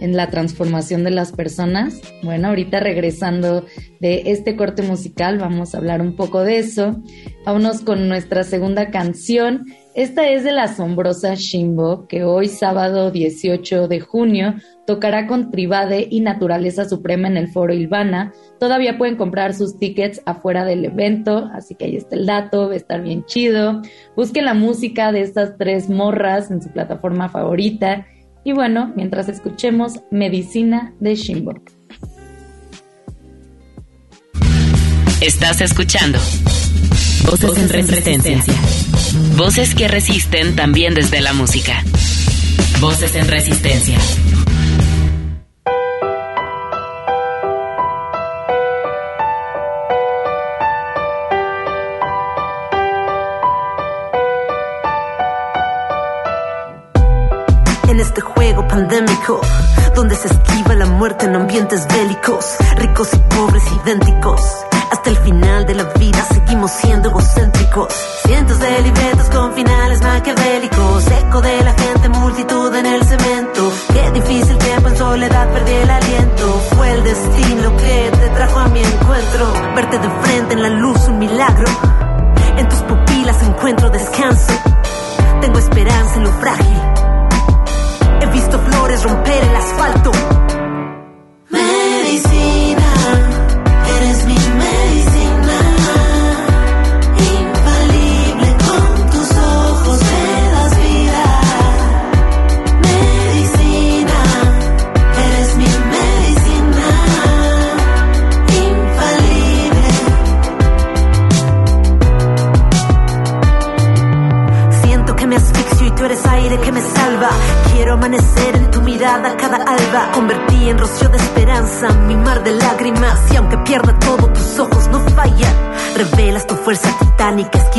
en 0.00 0.16
la 0.16 0.30
transformación 0.30 1.04
de 1.04 1.10
las 1.10 1.32
personas. 1.32 2.00
Bueno, 2.22 2.48
ahorita 2.48 2.80
regresando 2.80 3.66
de 4.00 4.22
este 4.26 4.56
corte 4.56 4.82
musical 4.82 5.38
vamos 5.38 5.74
a 5.74 5.78
hablar 5.78 6.00
un 6.00 6.16
poco 6.16 6.42
de 6.42 6.58
eso. 6.58 7.00
Vámonos 7.44 7.80
con 7.80 8.08
nuestra 8.08 8.44
segunda 8.44 8.90
canción 8.90 9.64
esta 9.94 10.28
es 10.28 10.44
de 10.44 10.52
la 10.52 10.64
asombrosa 10.64 11.34
Shimbo, 11.34 12.06
que 12.06 12.22
hoy 12.22 12.46
sábado 12.46 13.10
18 13.10 13.88
de 13.88 13.98
junio 13.98 14.54
tocará 14.86 15.26
con 15.26 15.50
Tribade 15.50 16.06
y 16.08 16.20
Naturaleza 16.20 16.88
Suprema 16.88 17.26
en 17.26 17.36
el 17.36 17.48
Foro 17.48 17.74
Ilvana. 17.74 18.32
Todavía 18.60 18.98
pueden 18.98 19.16
comprar 19.16 19.52
sus 19.52 19.80
tickets 19.80 20.22
afuera 20.26 20.64
del 20.64 20.84
evento, 20.84 21.50
así 21.52 21.74
que 21.74 21.86
ahí 21.86 21.96
está 21.96 22.14
el 22.14 22.26
dato, 22.26 22.68
va 22.68 22.74
a 22.74 22.76
estar 22.76 23.02
bien 23.02 23.24
chido. 23.24 23.82
Busquen 24.14 24.44
la 24.44 24.54
música 24.54 25.10
de 25.10 25.22
estas 25.22 25.56
tres 25.58 25.90
morras 25.90 26.52
en 26.52 26.62
su 26.62 26.70
plataforma 26.70 27.28
favorita. 27.28 28.06
Y 28.50 28.52
bueno, 28.52 28.92
mientras 28.96 29.28
escuchemos 29.28 30.00
Medicina 30.10 30.92
de 30.98 31.14
Shimbo. 31.14 31.54
Estás 35.20 35.60
escuchando 35.60 36.18
Voces, 37.26 37.56
en 37.58 37.68
resistencia. 37.68 38.54
Voces 39.36 39.76
que 39.76 39.86
resisten 39.86 40.56
también 40.56 40.94
desde 40.94 41.20
la 41.20 41.32
música. 41.32 41.84
Voces 42.80 43.14
en 43.14 43.28
resistencia. 43.28 43.98
Donde 60.10 60.28
se 60.28 60.34
esquiva 60.34 60.74
la 60.74 60.86
muerte 60.86 61.26
en 61.26 61.36
ambientes 61.36 61.86
bélicos, 61.86 62.56
ricos 62.76 63.10
y 63.14 63.18
pobres 63.32 63.62
idénticos 63.84 64.19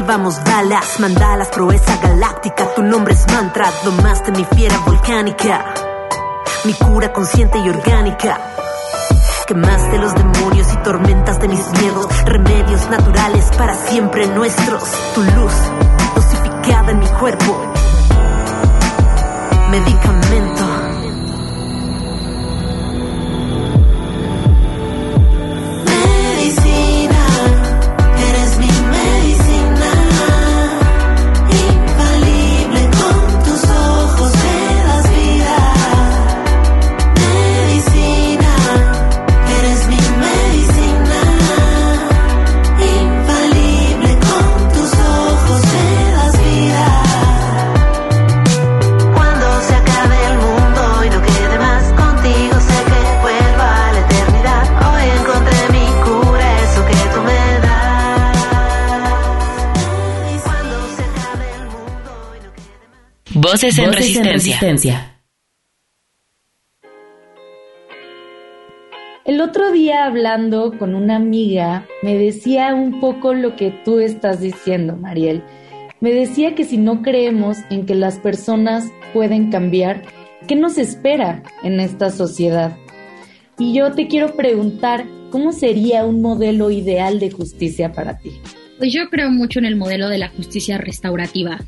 esquivamos 0.02 0.44
balas, 0.44 1.00
mandalas, 1.00 1.50
proeza 1.50 1.96
galáctica. 2.02 2.74
Tu 2.76 2.82
nombre 2.82 3.14
es 3.14 3.24
mantra, 3.32 3.72
domaste 3.84 4.32
mi 4.32 4.44
fiera 4.46 4.76
volcánica. 4.80 5.76
Mi 6.66 6.74
cura 6.74 7.14
consciente 7.14 7.60
y 7.60 7.70
orgánica. 7.70 8.40
Quemaste 9.46 10.00
los 10.00 10.16
demonios 10.16 10.74
y 10.74 10.78
tormentas 10.78 11.40
de 11.40 11.48
mis 11.50 11.70
miedos, 11.80 12.08
remedios 12.26 12.90
naturales 12.90 13.46
para 13.56 13.76
siempre 13.76 14.26
nuestros. 14.26 14.84
Tu 15.14 15.22
luz 15.22 15.54
dosificada 16.16 16.92
en 16.92 17.00
mi 17.00 17.08
cuerpo 17.08 17.72
medicamento. 19.70 20.71
Voces 63.34 63.78
en, 63.78 63.94
resistencia. 63.94 65.22
El 69.24 69.39
otro 69.39 69.72
día 69.72 70.06
hablando 70.06 70.78
con 70.78 70.96
una 70.96 71.15
amiga 71.15 71.86
me 72.04 72.17
decía 72.17 72.76
un 72.76 73.00
poco 73.00 73.34
lo 73.34 73.56
que 73.56 73.72
tú 73.86 74.00
estás 74.00 74.41
diciendo, 74.41 74.98
Mariel. 74.98 75.44
Me 76.02 76.12
decía 76.12 76.56
que 76.56 76.65
si 76.65 76.78
no 76.78 77.02
creemos 77.02 77.58
en 77.70 77.86
que 77.86 77.96
las 77.96 78.20
personas 78.20 78.91
pueden 79.13 79.50
cambiar, 79.50 80.04
¿qué 80.50 80.58
nos 80.58 80.78
espera 80.78 81.41
en 81.63 81.80
esta 81.80 82.10
sociedad? 82.10 82.76
Y 83.58 83.74
yo 83.74 83.94
te 83.94 84.08
quiero 84.08 84.36
preguntar, 84.36 85.06
¿cómo 85.30 85.54
sería 85.54 86.04
un 86.04 86.22
modelo 86.22 86.70
ideal 86.70 87.22
de 87.22 87.32
justicia 87.32 87.94
para 87.94 88.17
ti? 88.17 88.32
Pues 88.78 88.91
yo 88.91 89.10
creo 89.10 89.32
mucho 89.32 89.60
en 89.60 89.65
el 89.65 89.78
modelo 89.78 90.10
de 90.10 90.17
la 90.17 90.28
justicia 90.28 90.78
restaurativa 90.78 91.60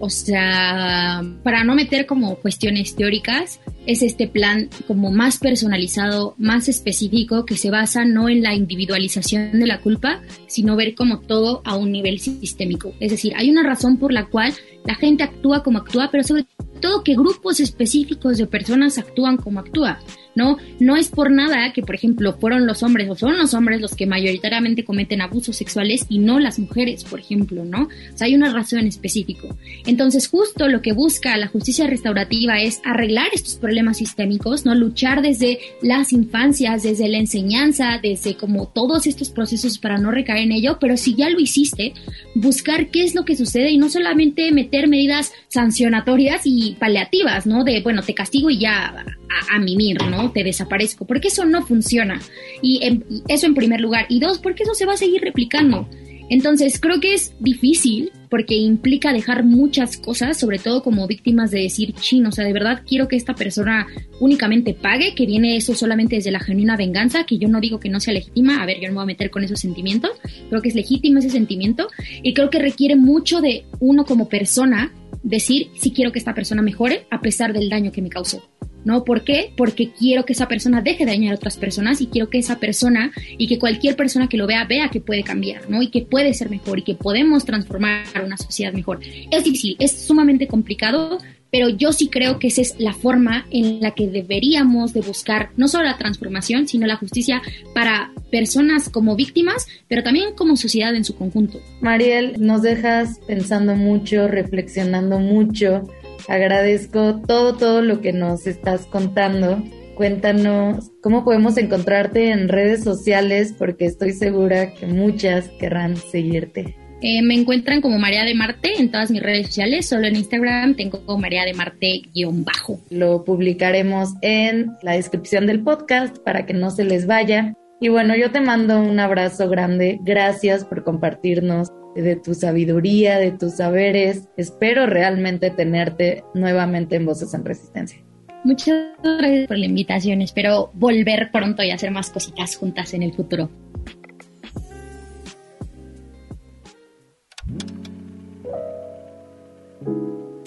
o 0.00 0.08
sea, 0.08 1.22
para 1.42 1.62
no 1.62 1.74
meter 1.74 2.06
como 2.06 2.36
cuestiones 2.36 2.96
teóricas, 2.96 3.60
es 3.86 4.02
este 4.02 4.26
plan 4.26 4.70
como 4.86 5.10
más 5.10 5.38
personalizado, 5.38 6.34
más 6.38 6.68
específico, 6.68 7.44
que 7.44 7.58
se 7.58 7.70
basa 7.70 8.04
no 8.06 8.30
en 8.30 8.42
la 8.42 8.54
individualización 8.54 9.60
de 9.60 9.66
la 9.66 9.80
culpa, 9.80 10.22
sino 10.46 10.74
ver 10.74 10.94
como 10.94 11.20
todo 11.20 11.60
a 11.66 11.76
un 11.76 11.92
nivel 11.92 12.18
sistémico. 12.18 12.94
Es 12.98 13.10
decir, 13.10 13.34
hay 13.36 13.50
una 13.50 13.62
razón 13.62 13.98
por 13.98 14.12
la 14.12 14.26
cual 14.26 14.54
la 14.86 14.94
gente 14.94 15.22
actúa 15.22 15.62
como 15.62 15.78
actúa, 15.78 16.08
pero 16.10 16.24
sobre 16.24 16.46
todo 16.80 17.04
que 17.04 17.14
grupos 17.14 17.60
específicos 17.60 18.38
de 18.38 18.46
personas 18.46 18.96
actúan 18.96 19.36
como 19.36 19.60
actúa. 19.60 20.00
¿No? 20.40 20.56
No 20.78 20.96
es 20.96 21.08
por 21.08 21.30
nada 21.30 21.72
que, 21.74 21.82
por 21.82 21.94
ejemplo, 21.94 22.32
fueron 22.40 22.66
los 22.66 22.82
hombres 22.82 23.10
o 23.10 23.14
son 23.14 23.36
los 23.36 23.52
hombres 23.52 23.82
los 23.82 23.94
que 23.94 24.06
mayoritariamente 24.06 24.84
cometen 24.84 25.20
abusos 25.20 25.54
sexuales 25.54 26.06
y 26.08 26.18
no 26.18 26.40
las 26.40 26.58
mujeres, 26.58 27.04
por 27.04 27.20
ejemplo, 27.20 27.62
¿no? 27.66 27.82
O 27.82 28.16
sea, 28.16 28.26
hay 28.26 28.34
una 28.34 28.50
razón 28.50 28.78
en 28.78 28.86
específico. 28.86 29.54
Entonces, 29.84 30.28
justo 30.28 30.66
lo 30.68 30.80
que 30.80 30.92
busca 30.92 31.36
la 31.36 31.48
justicia 31.48 31.86
restaurativa 31.86 32.58
es 32.58 32.80
arreglar 32.84 33.26
estos 33.32 33.56
problemas 33.56 33.98
sistémicos, 33.98 34.64
¿no? 34.64 34.74
Luchar 34.74 35.20
desde 35.20 35.58
las 35.82 36.14
infancias, 36.14 36.82
desde 36.82 37.08
la 37.08 37.18
enseñanza, 37.18 38.00
desde 38.02 38.36
como 38.36 38.68
todos 38.68 39.06
estos 39.06 39.28
procesos 39.28 39.78
para 39.78 39.98
no 39.98 40.10
recaer 40.10 40.44
en 40.44 40.52
ello, 40.52 40.78
pero 40.80 40.96
si 40.96 41.14
ya 41.14 41.28
lo 41.28 41.38
hiciste, 41.38 41.92
buscar 42.34 42.88
qué 42.88 43.04
es 43.04 43.14
lo 43.14 43.26
que 43.26 43.36
sucede 43.36 43.70
y 43.70 43.76
no 43.76 43.90
solamente 43.90 44.50
meter 44.52 44.88
medidas 44.88 45.32
sancionatorias 45.48 46.42
y 46.44 46.76
paliativas, 46.78 47.46
¿no? 47.46 47.62
De, 47.62 47.82
bueno, 47.82 48.02
te 48.02 48.14
castigo 48.14 48.48
y 48.48 48.58
ya 48.58 48.86
a, 48.86 49.56
a 49.56 49.58
mimir, 49.58 49.98
¿no? 50.08 50.29
Te 50.32 50.44
desaparezco, 50.44 51.06
porque 51.06 51.28
eso 51.28 51.44
no 51.44 51.66
funciona. 51.66 52.20
Y 52.62 52.80
eso 53.28 53.46
en 53.46 53.54
primer 53.54 53.80
lugar. 53.80 54.06
Y 54.08 54.20
dos, 54.20 54.38
porque 54.38 54.62
eso 54.62 54.74
se 54.74 54.86
va 54.86 54.94
a 54.94 54.96
seguir 54.96 55.20
replicando. 55.22 55.88
Entonces, 56.30 56.78
creo 56.78 57.00
que 57.00 57.14
es 57.14 57.34
difícil 57.40 58.12
porque 58.30 58.54
implica 58.54 59.12
dejar 59.12 59.44
muchas 59.44 59.96
cosas, 59.96 60.38
sobre 60.38 60.60
todo 60.60 60.80
como 60.80 61.08
víctimas 61.08 61.50
de 61.50 61.62
decir, 61.62 61.92
chin, 61.94 62.24
o 62.24 62.30
sea, 62.30 62.44
de 62.44 62.52
verdad 62.52 62.82
quiero 62.86 63.08
que 63.08 63.16
esta 63.16 63.34
persona 63.34 63.88
únicamente 64.20 64.72
pague, 64.72 65.16
que 65.16 65.26
viene 65.26 65.56
eso 65.56 65.74
solamente 65.74 66.14
desde 66.14 66.30
la 66.30 66.38
genuina 66.38 66.76
venganza, 66.76 67.24
que 67.24 67.38
yo 67.38 67.48
no 67.48 67.60
digo 67.60 67.80
que 67.80 67.88
no 67.88 67.98
sea 67.98 68.14
legítima, 68.14 68.62
a 68.62 68.66
ver, 68.66 68.76
yo 68.76 68.86
no 68.86 68.92
me 68.92 68.94
voy 68.94 69.02
a 69.02 69.06
meter 69.06 69.30
con 69.30 69.42
esos 69.42 69.58
sentimientos, 69.58 70.12
creo 70.48 70.62
que 70.62 70.68
es 70.68 70.76
legítimo 70.76 71.18
ese 71.18 71.30
sentimiento 71.30 71.88
y 72.22 72.32
creo 72.32 72.48
que 72.48 72.60
requiere 72.60 72.94
mucho 72.94 73.40
de 73.40 73.64
uno 73.80 74.04
como 74.04 74.28
persona 74.28 74.94
decir 75.24 75.70
si 75.74 75.90
quiero 75.90 76.12
que 76.12 76.20
esta 76.20 76.34
persona 76.34 76.62
mejore 76.62 77.06
a 77.10 77.20
pesar 77.20 77.52
del 77.52 77.68
daño 77.68 77.90
que 77.90 78.02
me 78.02 78.08
causó. 78.08 78.48
¿No? 78.90 79.04
¿Por 79.04 79.22
qué? 79.22 79.52
Porque 79.56 79.92
quiero 79.92 80.24
que 80.24 80.32
esa 80.32 80.48
persona 80.48 80.82
deje 80.82 81.04
de 81.04 81.12
dañar 81.12 81.32
a 81.32 81.36
otras 81.36 81.56
personas 81.56 82.00
y 82.00 82.08
quiero 82.08 82.28
que 82.28 82.38
esa 82.38 82.58
persona 82.58 83.12
y 83.38 83.46
que 83.46 83.56
cualquier 83.56 83.94
persona 83.94 84.28
que 84.28 84.36
lo 84.36 84.48
vea 84.48 84.64
vea 84.64 84.88
que 84.88 85.00
puede 85.00 85.22
cambiar, 85.22 85.70
¿no? 85.70 85.80
Y 85.80 85.90
que 85.90 86.02
puede 86.02 86.34
ser 86.34 86.50
mejor 86.50 86.80
y 86.80 86.82
que 86.82 86.96
podemos 86.96 87.44
transformar 87.44 88.04
una 88.24 88.36
sociedad 88.36 88.72
mejor. 88.72 88.98
Es 89.30 89.44
difícil, 89.44 89.76
es 89.78 89.92
sumamente 89.92 90.48
complicado, 90.48 91.18
pero 91.52 91.68
yo 91.68 91.92
sí 91.92 92.08
creo 92.08 92.40
que 92.40 92.48
esa 92.48 92.62
es 92.62 92.74
la 92.78 92.92
forma 92.92 93.46
en 93.52 93.80
la 93.80 93.92
que 93.92 94.08
deberíamos 94.08 94.92
de 94.92 95.02
buscar 95.02 95.50
no 95.56 95.68
solo 95.68 95.84
la 95.84 95.96
transformación, 95.96 96.66
sino 96.66 96.88
la 96.88 96.96
justicia 96.96 97.42
para 97.72 98.10
personas 98.32 98.88
como 98.88 99.14
víctimas, 99.14 99.68
pero 99.86 100.02
también 100.02 100.34
como 100.34 100.56
sociedad 100.56 100.96
en 100.96 101.04
su 101.04 101.14
conjunto. 101.14 101.60
Mariel, 101.80 102.34
nos 102.38 102.62
dejas 102.62 103.20
pensando 103.28 103.76
mucho, 103.76 104.26
reflexionando 104.26 105.20
mucho 105.20 105.84
Agradezco 106.28 107.20
todo, 107.26 107.56
todo 107.56 107.82
lo 107.82 108.00
que 108.00 108.12
nos 108.12 108.46
estás 108.46 108.86
contando. 108.86 109.62
Cuéntanos 109.94 110.90
cómo 111.02 111.24
podemos 111.24 111.58
encontrarte 111.58 112.30
en 112.30 112.48
redes 112.48 112.82
sociales 112.84 113.54
porque 113.58 113.84
estoy 113.84 114.12
segura 114.12 114.72
que 114.72 114.86
muchas 114.86 115.48
querrán 115.58 115.96
seguirte. 115.96 116.76
Eh, 117.02 117.22
me 117.22 117.34
encuentran 117.34 117.80
como 117.80 117.98
María 117.98 118.24
de 118.24 118.34
Marte 118.34 118.72
en 118.78 118.90
todas 118.90 119.10
mis 119.10 119.22
redes 119.22 119.46
sociales, 119.46 119.88
solo 119.88 120.06
en 120.06 120.16
Instagram 120.16 120.74
tengo 120.74 121.04
como 121.04 121.18
María 121.18 121.44
de 121.44 121.54
Marte-bajo. 121.54 122.78
Lo 122.90 123.24
publicaremos 123.24 124.10
en 124.20 124.72
la 124.82 124.92
descripción 124.92 125.46
del 125.46 125.62
podcast 125.62 126.18
para 126.18 126.44
que 126.44 126.52
no 126.52 126.70
se 126.70 126.84
les 126.84 127.06
vaya. 127.06 127.54
Y 127.80 127.88
bueno, 127.88 128.14
yo 128.14 128.30
te 128.30 128.42
mando 128.42 128.78
un 128.78 129.00
abrazo 129.00 129.48
grande. 129.48 129.98
Gracias 130.02 130.66
por 130.66 130.84
compartirnos 130.84 131.70
de 131.94 132.16
tu 132.16 132.34
sabiduría, 132.34 133.18
de 133.18 133.32
tus 133.32 133.56
saberes. 133.56 134.28
Espero 134.36 134.86
realmente 134.86 135.50
tenerte 135.50 136.24
nuevamente 136.34 136.96
en 136.96 137.06
Voces 137.06 137.34
en 137.34 137.44
Resistencia. 137.44 138.00
Muchas 138.44 138.74
gracias 139.02 139.48
por 139.48 139.58
la 139.58 139.66
invitación. 139.66 140.22
Espero 140.22 140.70
volver 140.74 141.30
pronto 141.30 141.62
y 141.62 141.70
hacer 141.70 141.90
más 141.90 142.10
cositas 142.10 142.56
juntas 142.56 142.94
en 142.94 143.02
el 143.02 143.12
futuro. 143.12 143.50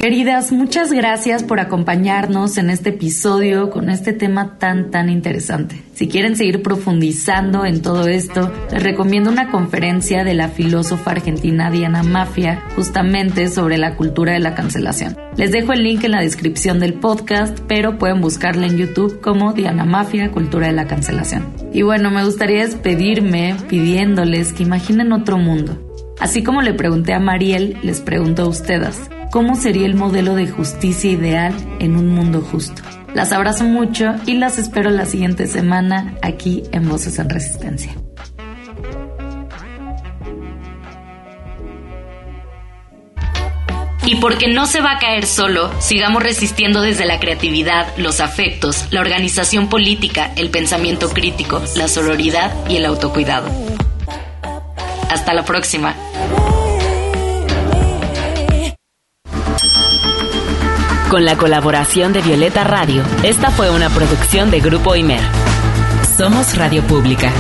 Queridas, 0.04 0.52
muchas 0.52 0.92
gracias 0.92 1.44
por 1.44 1.62
acompañarnos 1.62 2.58
en 2.58 2.70
este 2.70 2.90
episodio 2.90 3.70
con 3.70 3.90
este 3.90 4.12
tema 4.12 4.58
tan 4.60 4.92
tan 4.92 5.08
interesante. 5.08 5.82
Si 5.94 6.10
quieren 6.10 6.36
seguir 6.36 6.62
profundizando 6.62 7.66
en 7.66 7.82
todo 7.82 8.10
esto, 8.10 8.52
les 8.70 8.84
recomiendo 8.84 9.32
una 9.32 9.50
conferencia 9.50 10.26
de 10.26 10.34
la 10.34 10.50
filósofa 10.50 11.12
argentina 11.12 11.72
Diana 11.72 12.04
Mafia 12.04 12.66
justamente 12.76 13.48
sobre 13.48 13.78
la 13.78 13.96
cultura 13.96 14.34
de 14.34 14.42
la 14.42 14.56
cancelación. 14.56 15.16
Les 15.38 15.54
dejo 15.54 15.72
el 15.72 15.84
link 15.84 16.04
en 16.04 16.12
la 16.12 16.20
descripción 16.20 16.82
del 16.82 16.96
podcast, 16.96 17.58
pero 17.70 17.98
pueden 17.98 18.20
buscarla 18.20 18.68
en 18.68 18.78
YouTube 18.78 19.22
como 19.22 19.54
Diana 19.54 19.86
Mafia, 19.86 20.32
Cultura 20.32 20.68
de 20.68 20.74
la 20.74 20.86
Cancelación. 20.86 21.46
Y 21.72 21.84
bueno, 21.84 22.12
me 22.12 22.26
gustaría 22.26 22.66
despedirme 22.66 23.56
pidiéndoles 23.70 24.52
que 24.52 24.64
imaginen 24.64 25.14
otro 25.14 25.38
mundo. 25.38 25.93
Así 26.20 26.44
como 26.44 26.62
le 26.62 26.74
pregunté 26.74 27.14
a 27.14 27.20
Mariel, 27.20 27.78
les 27.84 28.02
pregunto 28.02 28.44
a 28.44 28.48
ustedes. 28.48 29.10
¿Cómo 29.32 29.56
sería 29.56 29.86
el 29.86 29.96
modelo 29.96 30.36
de 30.36 30.48
justicia 30.48 31.12
ideal 31.12 31.54
en 31.80 31.96
un 31.96 32.10
mundo 32.10 32.42
justo? 32.42 32.82
Las 33.14 33.32
abrazo 33.32 33.64
mucho 33.64 34.14
y 34.26 34.36
las 34.36 34.58
espero 34.58 34.90
la 34.90 35.06
siguiente 35.06 35.48
semana 35.48 36.16
aquí 36.22 36.64
en 36.72 36.88
Voces 36.88 37.20
en 37.20 37.30
Resistencia. 37.30 37.96
Y 44.06 44.16
porque 44.16 44.48
no 44.48 44.66
se 44.66 44.82
va 44.82 44.94
a 44.94 45.00
caer 45.00 45.26
solo, 45.26 45.72
sigamos 45.80 46.22
resistiendo 46.22 46.82
desde 46.82 47.06
la 47.06 47.20
creatividad, 47.20 47.88
los 47.98 48.20
afectos, 48.20 48.86
la 48.92 49.02
organización 49.02 49.70
política, 49.70 50.32
el 50.36 50.50
pensamiento 50.50 51.10
crítico, 51.10 51.62
la 51.78 51.88
sororidad 51.88 52.54
y 52.70 52.76
el 52.76 52.86
autocuidado. 52.86 53.50
Hasta 55.10 55.34
la 55.34 55.44
próxima. 55.44 55.96
Con 61.10 61.26
la 61.26 61.38
colaboración 61.38 62.12
de 62.12 62.22
Violeta 62.22 62.64
Radio, 62.64 63.04
esta 63.22 63.52
fue 63.52 63.70
una 63.70 63.90
producción 63.90 64.50
de 64.50 64.60
Grupo 64.60 64.96
Imer. 64.96 65.22
Somos 66.18 66.58
Radio 66.58 66.82
Pública. 66.84 67.32